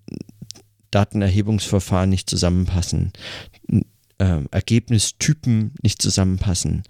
Datenerhebungsverfahren 0.92 2.10
nicht 2.10 2.30
zusammenpassen, 2.30 3.14
äh, 4.18 4.42
Ergebnistypen 4.52 5.74
nicht 5.82 6.02
zusammenpassen. 6.02 6.84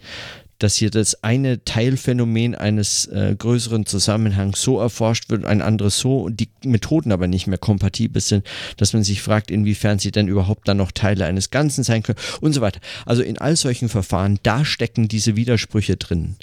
Dass 0.60 0.76
hier 0.76 0.92
das 0.92 1.24
eine 1.24 1.64
Teilphänomen 1.64 2.54
eines 2.54 3.08
äh, 3.08 3.36
größeren 3.38 3.86
Zusammenhangs 3.86 4.62
so 4.62 4.80
erforscht 4.80 5.30
wird, 5.30 5.46
ein 5.46 5.62
anderes 5.62 6.00
so 6.00 6.20
und 6.22 6.40
die 6.40 6.50
Methoden 6.64 7.12
aber 7.12 7.28
nicht 7.28 7.48
mehr 7.48 7.58
kompatibel 7.58 8.22
sind, 8.22 8.46
dass 8.78 8.94
man 8.94 9.04
sich 9.04 9.22
fragt, 9.22 9.52
inwiefern 9.52 10.00
sie 10.00 10.12
denn 10.12 10.28
überhaupt 10.28 10.68
dann 10.68 10.78
noch 10.78 10.92
Teile 10.92 11.26
eines 11.26 11.50
Ganzen 11.50 11.84
sein 11.84 12.04
können 12.04 12.20
und 12.42 12.54
so 12.54 12.62
weiter. 12.62 12.82
Also 13.06 13.24
in 13.24 13.38
all 13.38 13.56
solchen 13.56 13.90
Verfahren, 13.90 14.40
da 14.44 14.66
stecken 14.66 15.08
diese 15.08 15.36
Widersprüche 15.36 15.98
drin. 15.98 16.36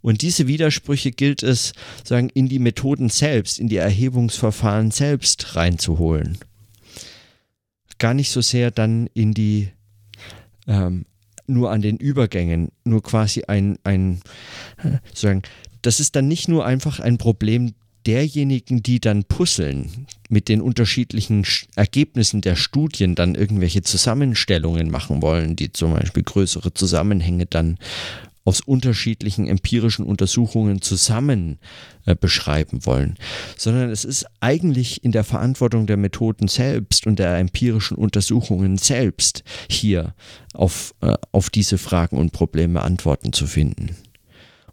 Und 0.00 0.22
diese 0.22 0.46
Widersprüche 0.46 1.10
gilt 1.10 1.42
es, 1.42 1.72
sagen, 2.04 2.30
in 2.32 2.48
die 2.48 2.58
Methoden 2.58 3.08
selbst, 3.08 3.58
in 3.58 3.68
die 3.68 3.76
Erhebungsverfahren 3.76 4.90
selbst 4.90 5.56
reinzuholen. 5.56 6.38
Gar 7.98 8.14
nicht 8.14 8.30
so 8.30 8.40
sehr 8.40 8.70
dann 8.70 9.08
in 9.14 9.34
die 9.34 9.70
ähm, 10.68 11.04
nur 11.48 11.70
an 11.70 11.82
den 11.82 11.96
Übergängen, 11.96 12.68
nur 12.84 13.02
quasi 13.02 13.44
ein, 13.44 13.78
ein 13.84 14.20
sagen, 15.14 15.42
das 15.82 16.00
ist 16.00 16.16
dann 16.16 16.28
nicht 16.28 16.48
nur 16.48 16.64
einfach 16.66 17.00
ein 17.00 17.18
Problem 17.18 17.74
derjenigen, 18.06 18.82
die 18.82 19.00
dann 19.00 19.24
puzzeln, 19.24 20.06
mit 20.28 20.48
den 20.48 20.60
unterschiedlichen 20.60 21.44
Ergebnissen 21.74 22.40
der 22.40 22.56
Studien 22.56 23.14
dann 23.14 23.34
irgendwelche 23.34 23.82
Zusammenstellungen 23.82 24.90
machen 24.90 25.20
wollen, 25.22 25.56
die 25.56 25.72
zum 25.72 25.94
Beispiel 25.94 26.22
größere 26.22 26.72
Zusammenhänge 26.72 27.46
dann 27.46 27.78
aus 28.48 28.62
unterschiedlichen 28.62 29.46
empirischen 29.46 30.06
Untersuchungen 30.06 30.80
zusammen 30.80 31.58
äh, 32.06 32.16
beschreiben 32.16 32.86
wollen, 32.86 33.18
sondern 33.58 33.90
es 33.90 34.06
ist 34.06 34.24
eigentlich 34.40 35.04
in 35.04 35.12
der 35.12 35.22
Verantwortung 35.22 35.86
der 35.86 35.98
Methoden 35.98 36.48
selbst 36.48 37.06
und 37.06 37.18
der 37.18 37.36
empirischen 37.36 37.98
Untersuchungen 37.98 38.78
selbst 38.78 39.44
hier 39.68 40.14
auf, 40.54 40.94
äh, 41.02 41.12
auf 41.30 41.50
diese 41.50 41.76
Fragen 41.76 42.16
und 42.16 42.32
Probleme 42.32 42.80
Antworten 42.80 43.34
zu 43.34 43.46
finden. 43.46 43.94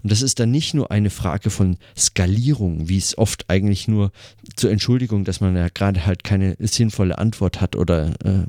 Und 0.05 0.11
das 0.11 0.21
ist 0.21 0.39
dann 0.39 0.51
nicht 0.51 0.75
nur 0.75 0.91
eine 0.91 1.09
Frage 1.09 1.49
von 1.49 1.77
Skalierung, 1.97 2.87
wie 2.87 2.99
es 2.99 3.17
oft 3.17 3.49
eigentlich 3.49 3.87
nur 3.87 4.11
zur 4.55 4.69
Entschuldigung, 4.69 5.23
dass 5.23 5.41
man 5.41 5.55
ja 5.55 5.67
gerade 5.73 6.05
halt 6.05 6.23
keine 6.23 6.55
sinnvolle 6.59 7.17
Antwort 7.17 7.59
hat 7.59 7.75
oder, 7.75 8.09
äh, 8.23 8.45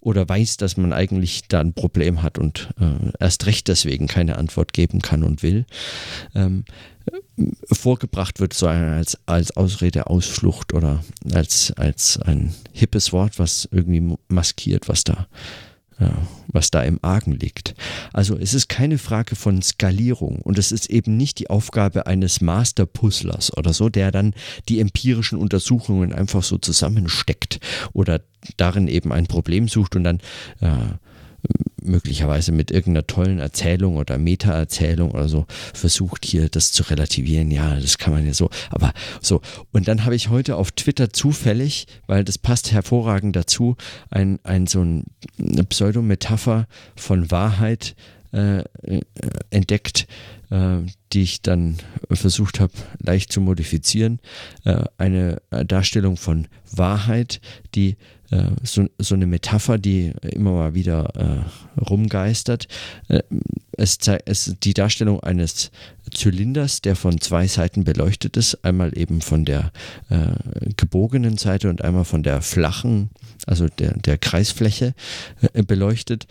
oder 0.00 0.26
weiß, 0.26 0.56
dass 0.56 0.78
man 0.78 0.94
eigentlich 0.94 1.42
da 1.46 1.60
ein 1.60 1.74
Problem 1.74 2.22
hat 2.22 2.38
und 2.38 2.70
äh, 2.80 3.12
erst 3.20 3.44
recht 3.44 3.68
deswegen 3.68 4.06
keine 4.06 4.38
Antwort 4.38 4.72
geben 4.72 5.02
kann 5.02 5.24
und 5.24 5.42
will. 5.42 5.66
Ähm, 6.34 6.64
vorgebracht 7.70 8.40
wird, 8.40 8.54
so 8.54 8.66
als, 8.66 9.18
als 9.26 9.54
Ausrede, 9.58 10.06
Ausflucht 10.06 10.72
oder 10.72 11.04
als, 11.34 11.70
als 11.76 12.18
ein 12.18 12.54
hippes 12.72 13.12
Wort, 13.12 13.38
was 13.38 13.68
irgendwie 13.70 14.16
maskiert, 14.28 14.88
was 14.88 15.04
da 15.04 15.26
was 16.48 16.70
da 16.70 16.82
im 16.82 16.98
Argen 17.02 17.32
liegt. 17.32 17.74
Also 18.12 18.36
es 18.38 18.54
ist 18.54 18.68
keine 18.68 18.98
Frage 18.98 19.36
von 19.36 19.62
Skalierung 19.62 20.40
und 20.40 20.58
es 20.58 20.72
ist 20.72 20.90
eben 20.90 21.16
nicht 21.16 21.38
die 21.38 21.50
Aufgabe 21.50 22.06
eines 22.06 22.40
Masterpuzzlers 22.40 23.56
oder 23.56 23.72
so, 23.72 23.88
der 23.88 24.10
dann 24.10 24.34
die 24.68 24.80
empirischen 24.80 25.38
Untersuchungen 25.38 26.12
einfach 26.12 26.42
so 26.42 26.58
zusammensteckt 26.58 27.60
oder 27.92 28.20
darin 28.56 28.88
eben 28.88 29.12
ein 29.12 29.26
Problem 29.26 29.68
sucht 29.68 29.96
und 29.96 30.04
dann 30.04 30.20
äh, 30.60 30.70
möglicherweise 31.84 32.52
mit 32.52 32.70
irgendeiner 32.70 33.06
tollen 33.06 33.38
Erzählung 33.38 33.96
oder 33.96 34.18
Meta-Erzählung 34.18 35.10
oder 35.10 35.28
so 35.28 35.46
versucht 35.74 36.24
hier 36.24 36.48
das 36.48 36.72
zu 36.72 36.82
relativieren. 36.84 37.50
Ja, 37.50 37.74
das 37.76 37.98
kann 37.98 38.12
man 38.12 38.26
ja 38.26 38.34
so. 38.34 38.50
Aber 38.70 38.92
so. 39.20 39.40
Und 39.72 39.86
dann 39.86 40.04
habe 40.04 40.16
ich 40.16 40.30
heute 40.30 40.56
auf 40.56 40.72
Twitter 40.72 41.12
zufällig, 41.12 41.86
weil 42.06 42.24
das 42.24 42.38
passt 42.38 42.72
hervorragend 42.72 43.36
dazu, 43.36 43.76
ein, 44.10 44.38
ein 44.44 44.66
so 44.66 44.80
ein, 44.80 45.04
eine 45.38 45.64
Pseudometapher 45.64 46.66
von 46.96 47.30
Wahrheit 47.30 47.94
äh, 48.34 48.64
entdeckt, 49.50 50.06
äh, 50.50 50.78
die 51.12 51.22
ich 51.22 51.42
dann 51.42 51.76
versucht 52.10 52.60
habe, 52.60 52.72
leicht 52.98 53.32
zu 53.32 53.40
modifizieren. 53.40 54.20
Äh, 54.64 54.84
eine 54.98 55.40
Darstellung 55.50 56.16
von 56.16 56.48
Wahrheit, 56.72 57.40
die 57.74 57.96
äh, 58.30 58.50
so, 58.62 58.86
so, 58.98 59.14
eine 59.14 59.26
Metapher, 59.26 59.78
die 59.78 60.12
immer 60.22 60.52
mal 60.52 60.74
wieder 60.74 61.10
äh, 61.14 61.80
rumgeistert. 61.80 62.66
Äh, 63.08 63.22
es, 63.72 63.98
es 64.24 64.56
die 64.62 64.74
Darstellung 64.74 65.20
eines 65.20 65.70
Zylinders, 66.12 66.80
der 66.80 66.96
von 66.96 67.20
zwei 67.20 67.46
Seiten 67.46 67.84
beleuchtet 67.84 68.36
ist, 68.36 68.64
einmal 68.64 68.96
eben 68.98 69.20
von 69.20 69.44
der 69.44 69.72
äh, 70.08 70.32
gebogenen 70.76 71.36
Seite 71.36 71.68
und 71.68 71.82
einmal 71.82 72.04
von 72.04 72.22
der 72.22 72.40
flachen, 72.42 73.10
also 73.46 73.68
der, 73.68 73.96
der 73.98 74.18
Kreisfläche 74.18 74.94
beleuchtet 75.66 76.26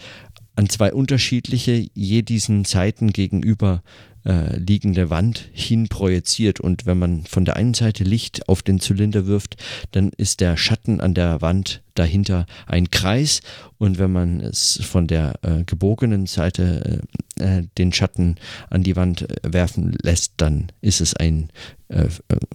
an 0.55 0.69
zwei 0.69 0.93
unterschiedliche, 0.93 1.87
je 1.93 2.21
diesen 2.21 2.65
Seiten 2.65 3.11
gegenüber 3.11 3.81
äh, 4.25 4.57
liegende 4.57 5.09
Wand 5.09 5.49
hin 5.51 5.87
projiziert. 5.89 6.59
Und 6.59 6.85
wenn 6.85 6.97
man 6.97 7.25
von 7.25 7.45
der 7.45 7.55
einen 7.55 7.73
Seite 7.73 8.03
Licht 8.03 8.47
auf 8.47 8.61
den 8.61 8.79
Zylinder 8.79 9.25
wirft, 9.25 9.61
dann 9.91 10.11
ist 10.15 10.39
der 10.39 10.57
Schatten 10.57 11.01
an 11.01 11.13
der 11.13 11.41
Wand 11.41 11.81
dahinter 11.95 12.45
ein 12.65 12.89
Kreis. 12.91 13.41
Und 13.77 13.97
wenn 13.97 14.11
man 14.11 14.39
es 14.39 14.79
von 14.83 15.07
der 15.07 15.33
äh, 15.41 15.63
gebogenen 15.65 16.25
Seite 16.25 17.01
äh, 17.39 17.59
äh 17.59 17.67
den 17.77 17.91
Schatten 17.91 18.35
an 18.69 18.83
die 18.83 18.95
Wand 18.95 19.23
äh, 19.23 19.53
werfen 19.53 19.95
lässt, 20.01 20.33
dann 20.37 20.71
ist 20.81 21.01
es 21.01 21.15
ein 21.15 21.49
äh, 21.89 22.07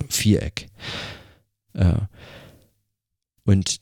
Viereck. 0.08 0.68
und 3.44 3.80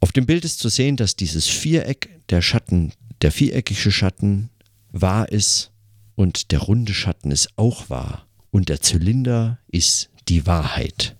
auf 0.00 0.12
dem 0.12 0.26
Bild 0.26 0.44
ist 0.44 0.58
zu 0.58 0.68
sehen, 0.68 0.96
dass 0.96 1.16
dieses 1.16 1.46
Viereck, 1.46 2.10
der 2.28 2.42
Schatten 2.42 2.92
der 3.22 3.32
viereckige 3.32 3.90
Schatten 3.90 4.50
wahr 4.92 5.28
ist 5.28 5.72
und 6.14 6.52
der 6.52 6.60
runde 6.60 6.94
Schatten 6.94 7.30
ist 7.30 7.50
auch 7.56 7.90
wahr 7.90 8.26
und 8.50 8.68
der 8.68 8.80
Zylinder 8.80 9.58
ist 9.68 10.10
die 10.28 10.46
Wahrheit. 10.46 11.16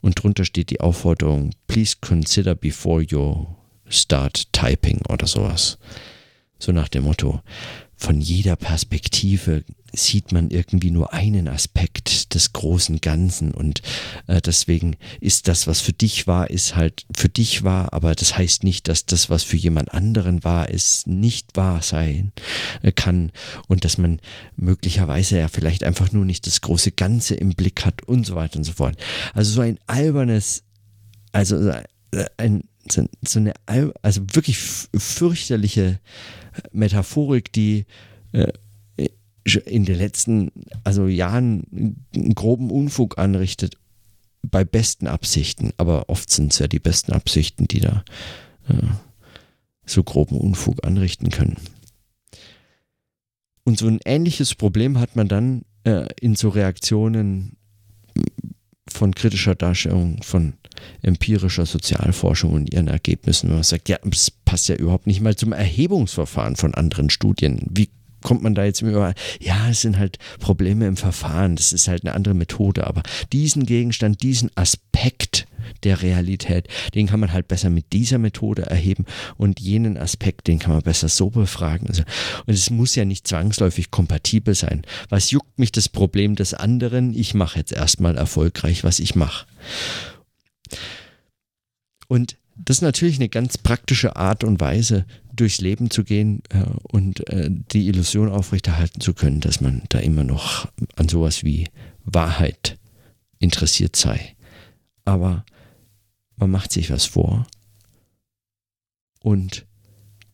Und 0.00 0.22
drunter 0.22 0.44
steht 0.44 0.70
die 0.70 0.80
Aufforderung, 0.80 1.52
please 1.68 1.96
consider 2.00 2.54
before 2.54 3.02
you 3.02 3.46
start 3.88 4.52
typing 4.52 5.00
oder 5.08 5.26
sowas. 5.26 5.78
So 6.58 6.72
nach 6.72 6.88
dem 6.88 7.04
Motto, 7.04 7.40
von 7.96 8.20
jeder 8.20 8.56
Perspektive 8.56 9.64
sieht 9.94 10.32
man 10.32 10.50
irgendwie 10.50 10.90
nur 10.90 11.12
einen 11.12 11.48
Aspekt 11.48 12.34
des 12.34 12.52
großen 12.52 13.00
Ganzen 13.00 13.52
und 13.52 13.82
äh, 14.26 14.40
deswegen 14.40 14.96
ist 15.20 15.48
das, 15.48 15.66
was 15.66 15.80
für 15.80 15.92
dich 15.92 16.26
wahr 16.26 16.50
ist, 16.50 16.76
halt 16.76 17.04
für 17.14 17.28
dich 17.28 17.62
wahr, 17.62 17.92
aber 17.92 18.14
das 18.14 18.36
heißt 18.36 18.64
nicht, 18.64 18.88
dass 18.88 19.06
das, 19.06 19.30
was 19.30 19.42
für 19.42 19.56
jemand 19.56 19.92
anderen 19.92 20.44
wahr 20.44 20.70
ist, 20.70 21.06
nicht 21.06 21.56
wahr 21.56 21.82
sein 21.82 22.32
äh, 22.82 22.92
kann 22.92 23.32
und 23.68 23.84
dass 23.84 23.98
man 23.98 24.20
möglicherweise 24.56 25.38
ja 25.38 25.48
vielleicht 25.48 25.84
einfach 25.84 26.12
nur 26.12 26.24
nicht 26.24 26.46
das 26.46 26.60
große 26.60 26.92
Ganze 26.92 27.34
im 27.34 27.50
Blick 27.50 27.84
hat 27.84 28.02
und 28.04 28.26
so 28.26 28.34
weiter 28.34 28.56
und 28.56 28.64
so 28.64 28.72
fort. 28.72 28.96
Also 29.34 29.52
so 29.52 29.60
ein 29.60 29.78
albernes, 29.86 30.64
also 31.32 31.68
äh, 31.68 31.84
ein, 32.36 32.64
so, 32.90 33.06
eine, 33.38 33.54
also 34.02 34.22
wirklich 34.32 34.58
fürchterliche 34.58 36.00
Metaphorik, 36.72 37.52
die 37.52 37.86
äh, 38.32 38.52
in 39.44 39.84
den 39.84 39.96
letzten 39.96 40.50
also 40.84 41.08
Jahren 41.08 41.64
einen 42.14 42.34
groben 42.34 42.70
Unfug 42.70 43.18
anrichtet, 43.18 43.76
bei 44.42 44.64
besten 44.64 45.06
Absichten, 45.06 45.72
aber 45.76 46.08
oft 46.08 46.30
sind 46.30 46.52
es 46.52 46.58
ja 46.58 46.66
die 46.66 46.80
besten 46.80 47.12
Absichten, 47.12 47.68
die 47.68 47.80
da 47.80 48.04
äh, 48.68 48.74
so 49.86 50.02
groben 50.02 50.36
Unfug 50.36 50.84
anrichten 50.84 51.30
können. 51.30 51.56
Und 53.64 53.78
so 53.78 53.86
ein 53.86 54.00
ähnliches 54.04 54.54
Problem 54.54 54.98
hat 54.98 55.14
man 55.14 55.28
dann 55.28 55.64
äh, 55.84 56.06
in 56.20 56.34
so 56.34 56.48
Reaktionen 56.48 57.56
von 58.88 59.14
kritischer 59.14 59.54
Darstellung 59.54 60.22
von 60.22 60.54
empirischer 61.02 61.66
Sozialforschung 61.66 62.52
und 62.52 62.72
ihren 62.72 62.88
Ergebnissen, 62.88 63.48
wenn 63.48 63.56
man 63.56 63.64
sagt, 63.64 63.88
ja, 63.88 63.98
das 64.04 64.30
passt 64.30 64.68
ja 64.68 64.74
überhaupt 64.74 65.06
nicht 65.06 65.20
mal 65.20 65.36
zum 65.36 65.52
Erhebungsverfahren 65.52 66.56
von 66.56 66.74
anderen 66.74 67.10
Studien. 67.10 67.66
Wie 67.70 67.90
kommt 68.22 68.42
man 68.42 68.54
da 68.54 68.64
jetzt 68.64 68.82
immer, 68.82 69.14
ja, 69.40 69.68
es 69.68 69.82
sind 69.82 69.98
halt 69.98 70.18
Probleme 70.40 70.86
im 70.86 70.96
Verfahren, 70.96 71.56
das 71.56 71.72
ist 71.72 71.88
halt 71.88 72.04
eine 72.04 72.14
andere 72.14 72.34
Methode, 72.34 72.86
aber 72.86 73.02
diesen 73.32 73.66
Gegenstand, 73.66 74.22
diesen 74.22 74.50
Aspekt 74.56 75.46
der 75.84 76.02
Realität, 76.02 76.68
den 76.94 77.06
kann 77.06 77.20
man 77.20 77.32
halt 77.32 77.48
besser 77.48 77.70
mit 77.70 77.92
dieser 77.92 78.18
Methode 78.18 78.62
erheben 78.62 79.04
und 79.36 79.60
jenen 79.60 79.96
Aspekt, 79.96 80.48
den 80.48 80.58
kann 80.58 80.72
man 80.72 80.82
besser 80.82 81.08
so 81.08 81.30
befragen. 81.30 81.88
Also, 81.88 82.02
und 82.46 82.54
es 82.54 82.70
muss 82.70 82.94
ja 82.94 83.04
nicht 83.04 83.26
zwangsläufig 83.28 83.90
kompatibel 83.90 84.54
sein. 84.54 84.82
Was 85.08 85.30
juckt 85.30 85.58
mich 85.58 85.72
das 85.72 85.88
Problem 85.88 86.34
des 86.34 86.54
anderen? 86.54 87.14
Ich 87.14 87.34
mache 87.34 87.58
jetzt 87.58 87.72
erstmal 87.72 88.16
erfolgreich, 88.16 88.84
was 88.84 89.00
ich 89.00 89.14
mache. 89.14 89.46
Und 92.08 92.36
das 92.56 92.78
ist 92.78 92.82
natürlich 92.82 93.16
eine 93.16 93.28
ganz 93.28 93.58
praktische 93.58 94.16
Art 94.16 94.44
und 94.44 94.60
Weise, 94.60 95.06
durchs 95.34 95.60
Leben 95.60 95.90
zu 95.90 96.04
gehen 96.04 96.42
äh, 96.50 96.64
und 96.82 97.28
äh, 97.28 97.48
die 97.50 97.88
Illusion 97.88 98.28
aufrechterhalten 98.28 99.00
zu 99.00 99.14
können, 99.14 99.40
dass 99.40 99.60
man 99.60 99.82
da 99.88 99.98
immer 99.98 100.24
noch 100.24 100.68
an 100.96 101.08
sowas 101.08 101.44
wie 101.44 101.68
Wahrheit 102.04 102.78
interessiert 103.38 103.96
sei. 103.96 104.36
Aber 105.04 105.44
man 106.36 106.50
macht 106.50 106.72
sich 106.72 106.90
was 106.90 107.04
vor 107.04 107.46
und 109.20 109.66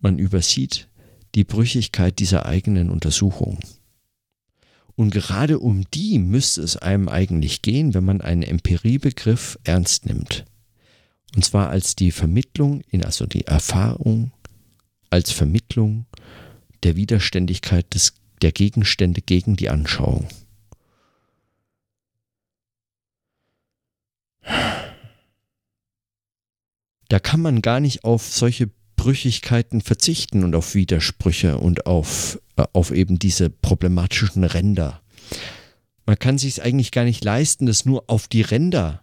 man 0.01 0.19
übersieht 0.19 0.89
die 1.35 1.45
Brüchigkeit 1.45 2.19
dieser 2.19 2.47
eigenen 2.47 2.91
Untersuchung. 2.91 3.59
Und 4.95 5.11
gerade 5.11 5.61
um 5.61 5.89
die 5.93 6.19
müsste 6.19 6.63
es 6.63 6.77
einem 6.77 7.09
eigentlich 7.09 7.63
gehen, 7.63 7.95
wenn 7.95 8.05
man 8.05 8.21
einen 8.21 8.43
Empiriebegriff 8.43 9.59
ernst 9.63 10.07
nimmt. 10.07 10.45
Und 11.37 11.45
zwar 11.45 11.69
als 11.69 11.95
die 11.95 12.11
Vermittlung, 12.11 12.81
in, 12.91 13.05
also 13.05 13.27
die 13.27 13.47
Erfahrung 13.47 14.33
als 15.11 15.33
Vermittlung 15.33 16.07
der 16.83 16.97
Widerständigkeit 16.97 17.93
des, 17.95 18.15
der 18.43 18.53
Gegenstände 18.53 19.21
gegen 19.21 19.57
die 19.57 19.69
Anschauung. 19.69 20.29
Da 27.09 27.19
kann 27.19 27.41
man 27.41 27.63
gar 27.63 27.81
nicht 27.81 28.05
auf 28.05 28.27
solche 28.27 28.71
Brüchigkeiten 28.97 29.81
verzichten 29.81 30.45
und 30.45 30.55
auf 30.55 30.75
Widersprüche 30.75 31.59
und 31.59 31.87
auf, 31.87 32.39
äh, 32.57 32.65
auf 32.73 32.91
eben 32.91 33.19
diese 33.19 33.49
problematischen 33.49 34.45
Ränder. 34.45 35.01
Man 36.05 36.19
kann 36.19 36.39
sich 36.39 36.55
es 36.55 36.61
eigentlich 36.61 36.91
gar 36.91 37.05
nicht 37.05 37.25
leisten, 37.25 37.67
das 37.67 37.85
nur 37.85 38.05
auf 38.09 38.29
die 38.29 38.43
Ränder 38.43 39.03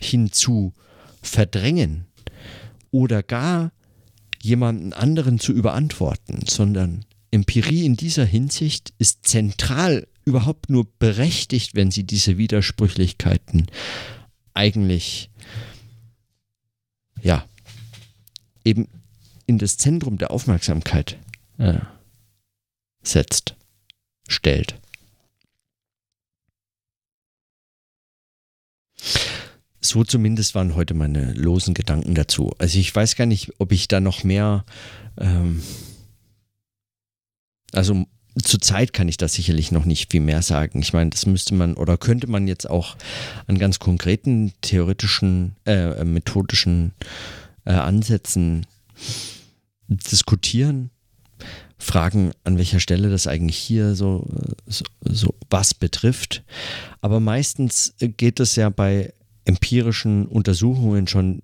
hinzu 0.00 0.72
verdrängen 1.22 2.06
oder 2.90 3.22
gar 3.22 3.72
jemanden 4.42 4.92
anderen 4.92 5.38
zu 5.38 5.52
überantworten, 5.52 6.40
sondern 6.48 7.04
Empirie 7.30 7.86
in 7.86 7.96
dieser 7.96 8.24
Hinsicht 8.24 8.92
ist 8.98 9.26
zentral 9.26 10.08
überhaupt 10.24 10.68
nur 10.68 10.86
berechtigt, 10.98 11.74
wenn 11.74 11.90
sie 11.90 12.04
diese 12.04 12.38
Widersprüchlichkeiten 12.38 13.66
eigentlich 14.52 15.30
ja 17.22 17.44
eben 18.64 18.88
in 19.46 19.58
das 19.58 19.76
Zentrum 19.76 20.18
der 20.18 20.32
Aufmerksamkeit 20.32 21.18
äh, 21.58 21.78
setzt, 23.02 23.54
stellt. 24.28 24.74
So 29.84 30.04
zumindest 30.04 30.54
waren 30.54 30.76
heute 30.76 30.94
meine 30.94 31.32
losen 31.32 31.74
Gedanken 31.74 32.14
dazu. 32.14 32.52
Also 32.58 32.78
ich 32.78 32.94
weiß 32.94 33.16
gar 33.16 33.26
nicht, 33.26 33.52
ob 33.58 33.72
ich 33.72 33.88
da 33.88 34.00
noch 34.00 34.22
mehr. 34.22 34.64
Ähm, 35.18 35.60
also 37.72 38.06
zurzeit 38.40 38.92
kann 38.92 39.08
ich 39.08 39.16
da 39.16 39.26
sicherlich 39.26 39.72
noch 39.72 39.84
nicht 39.84 40.12
viel 40.12 40.20
mehr 40.20 40.42
sagen. 40.42 40.80
Ich 40.80 40.92
meine, 40.92 41.10
das 41.10 41.26
müsste 41.26 41.54
man 41.54 41.74
oder 41.74 41.98
könnte 41.98 42.28
man 42.28 42.46
jetzt 42.46 42.70
auch 42.70 42.96
an 43.48 43.58
ganz 43.58 43.80
konkreten 43.80 44.52
theoretischen, 44.60 45.56
äh, 45.66 46.04
methodischen 46.04 46.92
äh, 47.64 47.72
Ansätzen 47.72 48.66
diskutieren. 49.88 50.90
Fragen, 51.76 52.30
an 52.44 52.56
welcher 52.56 52.78
Stelle 52.78 53.10
das 53.10 53.26
eigentlich 53.26 53.58
hier 53.58 53.96
so, 53.96 54.28
so, 54.66 54.84
so 55.00 55.34
was 55.50 55.74
betrifft. 55.74 56.44
Aber 57.00 57.18
meistens 57.18 57.94
geht 57.98 58.38
es 58.38 58.54
ja 58.54 58.70
bei 58.70 59.12
empirischen 59.44 60.26
Untersuchungen 60.26 61.06
schon 61.06 61.42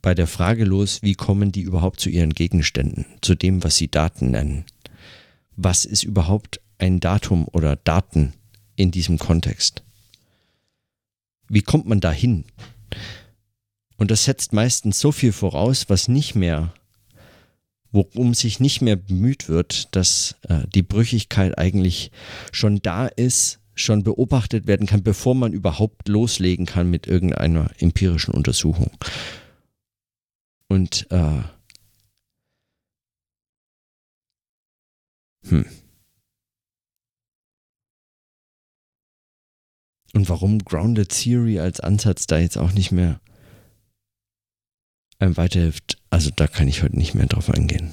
bei 0.00 0.14
der 0.14 0.26
Frage 0.26 0.64
los, 0.64 1.02
wie 1.02 1.14
kommen 1.14 1.52
die 1.52 1.62
überhaupt 1.62 2.00
zu 2.00 2.08
ihren 2.10 2.34
Gegenständen, 2.34 3.06
zu 3.20 3.34
dem, 3.34 3.64
was 3.64 3.76
sie 3.76 3.88
Daten 3.88 4.30
nennen. 4.30 4.64
Was 5.56 5.84
ist 5.84 6.04
überhaupt 6.04 6.60
ein 6.78 7.00
Datum 7.00 7.46
oder 7.48 7.76
Daten 7.76 8.32
in 8.76 8.90
diesem 8.90 9.18
Kontext? 9.18 9.82
Wie 11.48 11.62
kommt 11.62 11.86
man 11.86 12.00
da 12.00 12.12
hin? 12.12 12.44
Und 13.96 14.10
das 14.12 14.24
setzt 14.24 14.52
meistens 14.52 15.00
so 15.00 15.10
viel 15.10 15.32
voraus, 15.32 15.86
was 15.88 16.06
nicht 16.06 16.36
mehr 16.36 16.72
worum 17.90 18.34
sich 18.34 18.60
nicht 18.60 18.80
mehr 18.80 18.96
bemüht 18.96 19.48
wird, 19.48 19.94
dass 19.96 20.36
äh, 20.48 20.66
die 20.74 20.82
Brüchigkeit 20.82 21.56
eigentlich 21.58 22.10
schon 22.52 22.80
da 22.82 23.06
ist, 23.06 23.60
schon 23.80 24.02
beobachtet 24.02 24.66
werden 24.66 24.86
kann, 24.86 25.02
bevor 25.02 25.34
man 25.34 25.52
überhaupt 25.52 26.08
loslegen 26.08 26.66
kann 26.66 26.90
mit 26.90 27.06
irgendeiner 27.06 27.70
empirischen 27.78 28.34
Untersuchung. 28.34 28.90
Und 30.68 31.06
äh, 31.10 31.42
hm. 35.48 35.64
Und 40.14 40.28
warum 40.28 40.58
Grounded 40.64 41.10
Theory 41.10 41.60
als 41.60 41.80
Ansatz 41.80 42.26
da 42.26 42.38
jetzt 42.38 42.56
auch 42.56 42.72
nicht 42.72 42.90
mehr 42.92 43.20
einem 45.18 45.36
weiterhilft, 45.36 45.98
also 46.10 46.30
da 46.34 46.46
kann 46.46 46.68
ich 46.68 46.82
heute 46.82 46.96
nicht 46.96 47.14
mehr 47.14 47.26
drauf 47.26 47.50
eingehen. 47.50 47.90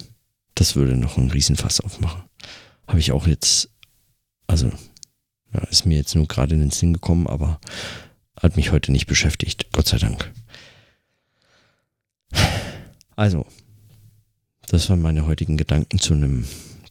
Das 0.55 0.75
würde 0.75 0.95
noch 0.95 1.17
einen 1.17 1.31
Riesenfass 1.31 1.81
aufmachen. 1.81 2.23
Habe 2.87 2.99
ich 2.99 3.11
auch 3.11 3.27
jetzt, 3.27 3.69
also 4.47 4.71
ja, 5.53 5.61
ist 5.69 5.85
mir 5.85 5.97
jetzt 5.97 6.15
nur 6.15 6.27
gerade 6.27 6.55
in 6.55 6.61
den 6.61 6.71
Sinn 6.71 6.93
gekommen, 6.93 7.27
aber 7.27 7.59
hat 8.39 8.57
mich 8.57 8.71
heute 8.71 8.91
nicht 8.91 9.07
beschäftigt, 9.07 9.67
Gott 9.71 9.87
sei 9.87 9.97
Dank. 9.97 10.31
Also, 13.15 13.45
das 14.67 14.89
waren 14.89 15.01
meine 15.01 15.25
heutigen 15.25 15.57
Gedanken 15.57 15.99
zu 15.99 16.13
einem 16.13 16.45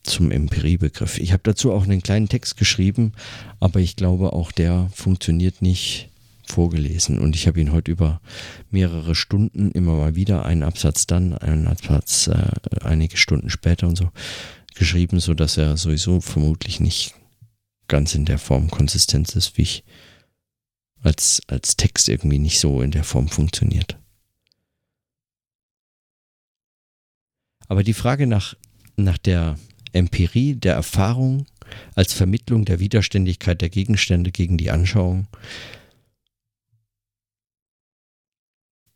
zum 0.04 0.30
Empiriebegriff. 0.30 1.18
Ich 1.18 1.32
habe 1.32 1.42
dazu 1.44 1.72
auch 1.72 1.84
einen 1.84 2.02
kleinen 2.02 2.28
Text 2.28 2.56
geschrieben, 2.56 3.12
aber 3.58 3.80
ich 3.80 3.96
glaube 3.96 4.32
auch 4.32 4.52
der 4.52 4.90
funktioniert 4.94 5.62
nicht 5.62 6.10
vorgelesen 6.46 7.18
und 7.18 7.34
ich 7.34 7.46
habe 7.46 7.60
ihn 7.60 7.72
heute 7.72 7.90
über 7.90 8.20
mehrere 8.70 9.14
Stunden 9.14 9.70
immer 9.70 9.94
mal 9.94 10.14
wieder 10.14 10.44
einen 10.44 10.62
Absatz 10.62 11.06
dann, 11.06 11.36
einen 11.38 11.66
Absatz 11.66 12.26
äh, 12.26 12.50
einige 12.82 13.16
Stunden 13.16 13.48
später 13.48 13.88
und 13.88 13.96
so 13.96 14.10
geschrieben, 14.74 15.20
so 15.20 15.32
dass 15.32 15.56
er 15.56 15.78
sowieso 15.78 16.20
vermutlich 16.20 16.80
nicht 16.80 17.14
ganz 17.88 18.14
in 18.14 18.24
der 18.24 18.38
Form 18.38 18.70
Konsistenz 18.70 19.34
ist, 19.34 19.56
wie 19.58 19.62
ich 19.62 19.84
als, 21.02 21.42
als 21.46 21.76
Text 21.76 22.08
irgendwie 22.08 22.38
nicht 22.38 22.58
so 22.58 22.80
in 22.80 22.90
der 22.90 23.04
Form 23.04 23.28
funktioniert. 23.28 23.98
Aber 27.68 27.82
die 27.82 27.94
Frage 27.94 28.26
nach, 28.26 28.54
nach 28.96 29.18
der 29.18 29.58
Empirie, 29.92 30.54
der 30.54 30.74
Erfahrung 30.74 31.46
als 31.94 32.12
Vermittlung 32.12 32.64
der 32.64 32.80
Widerständigkeit 32.80 33.60
der 33.60 33.70
Gegenstände 33.70 34.32
gegen 34.32 34.58
die 34.58 34.70
Anschauung, 34.70 35.26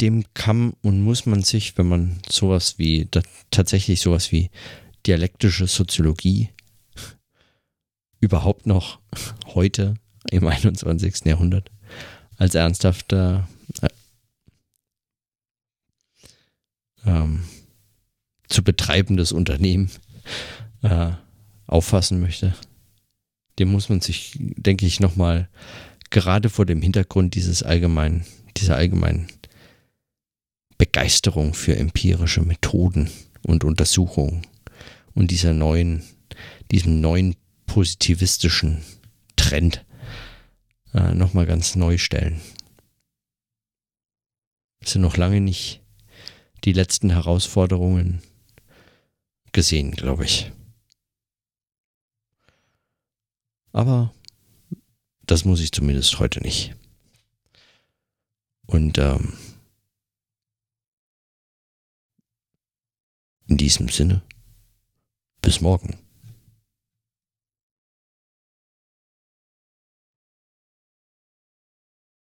dem 0.00 0.24
kann 0.34 0.74
und 0.82 1.02
muss 1.02 1.26
man 1.26 1.42
sich, 1.42 1.76
wenn 1.76 1.88
man 1.88 2.20
sowas 2.28 2.78
wie, 2.78 3.08
tatsächlich 3.50 4.00
sowas 4.00 4.32
wie 4.32 4.50
dialektische 5.06 5.66
Soziologie 5.66 6.50
überhaupt 8.20 8.66
noch 8.66 8.98
heute 9.46 9.94
im 10.30 10.46
21. 10.46 11.24
Jahrhundert 11.24 11.70
als 12.36 12.54
ernsthafter 12.54 13.48
äh, 13.82 13.88
ähm, 17.06 17.44
zu 18.48 18.62
betreibendes 18.62 19.32
Unternehmen 19.32 19.90
äh, 20.82 21.10
auffassen 21.66 22.20
möchte, 22.20 22.54
dem 23.58 23.70
muss 23.70 23.88
man 23.88 24.00
sich, 24.00 24.36
denke 24.38 24.86
ich, 24.86 25.00
nochmal 25.00 25.48
gerade 26.10 26.48
vor 26.48 26.64
dem 26.64 26.80
Hintergrund 26.80 27.34
dieses 27.34 27.62
allgemeinen, 27.62 28.24
dieser 28.56 28.76
allgemeinen 28.76 29.28
Begeisterung 30.78 31.54
für 31.54 31.76
empirische 31.76 32.40
Methoden 32.40 33.10
und 33.42 33.64
Untersuchungen 33.64 34.46
und 35.14 35.30
dieser 35.30 35.52
neuen, 35.52 36.04
diesem 36.70 37.00
neuen 37.00 37.34
positivistischen 37.68 38.82
Trend 39.36 39.84
äh, 40.92 41.14
nochmal 41.14 41.46
ganz 41.46 41.76
neu 41.76 41.98
stellen. 41.98 42.40
Es 44.80 44.92
sind 44.92 45.02
noch 45.02 45.16
lange 45.16 45.40
nicht 45.40 45.80
die 46.64 46.72
letzten 46.72 47.10
Herausforderungen 47.10 48.20
gesehen, 49.52 49.92
glaube 49.92 50.24
ich. 50.24 50.50
Aber 53.72 54.12
das 55.22 55.44
muss 55.44 55.60
ich 55.60 55.70
zumindest 55.70 56.18
heute 56.18 56.40
nicht. 56.40 56.74
Und 58.66 58.98
ähm, 58.98 59.34
in 63.46 63.56
diesem 63.56 63.88
Sinne, 63.88 64.22
bis 65.42 65.60
morgen. 65.60 66.07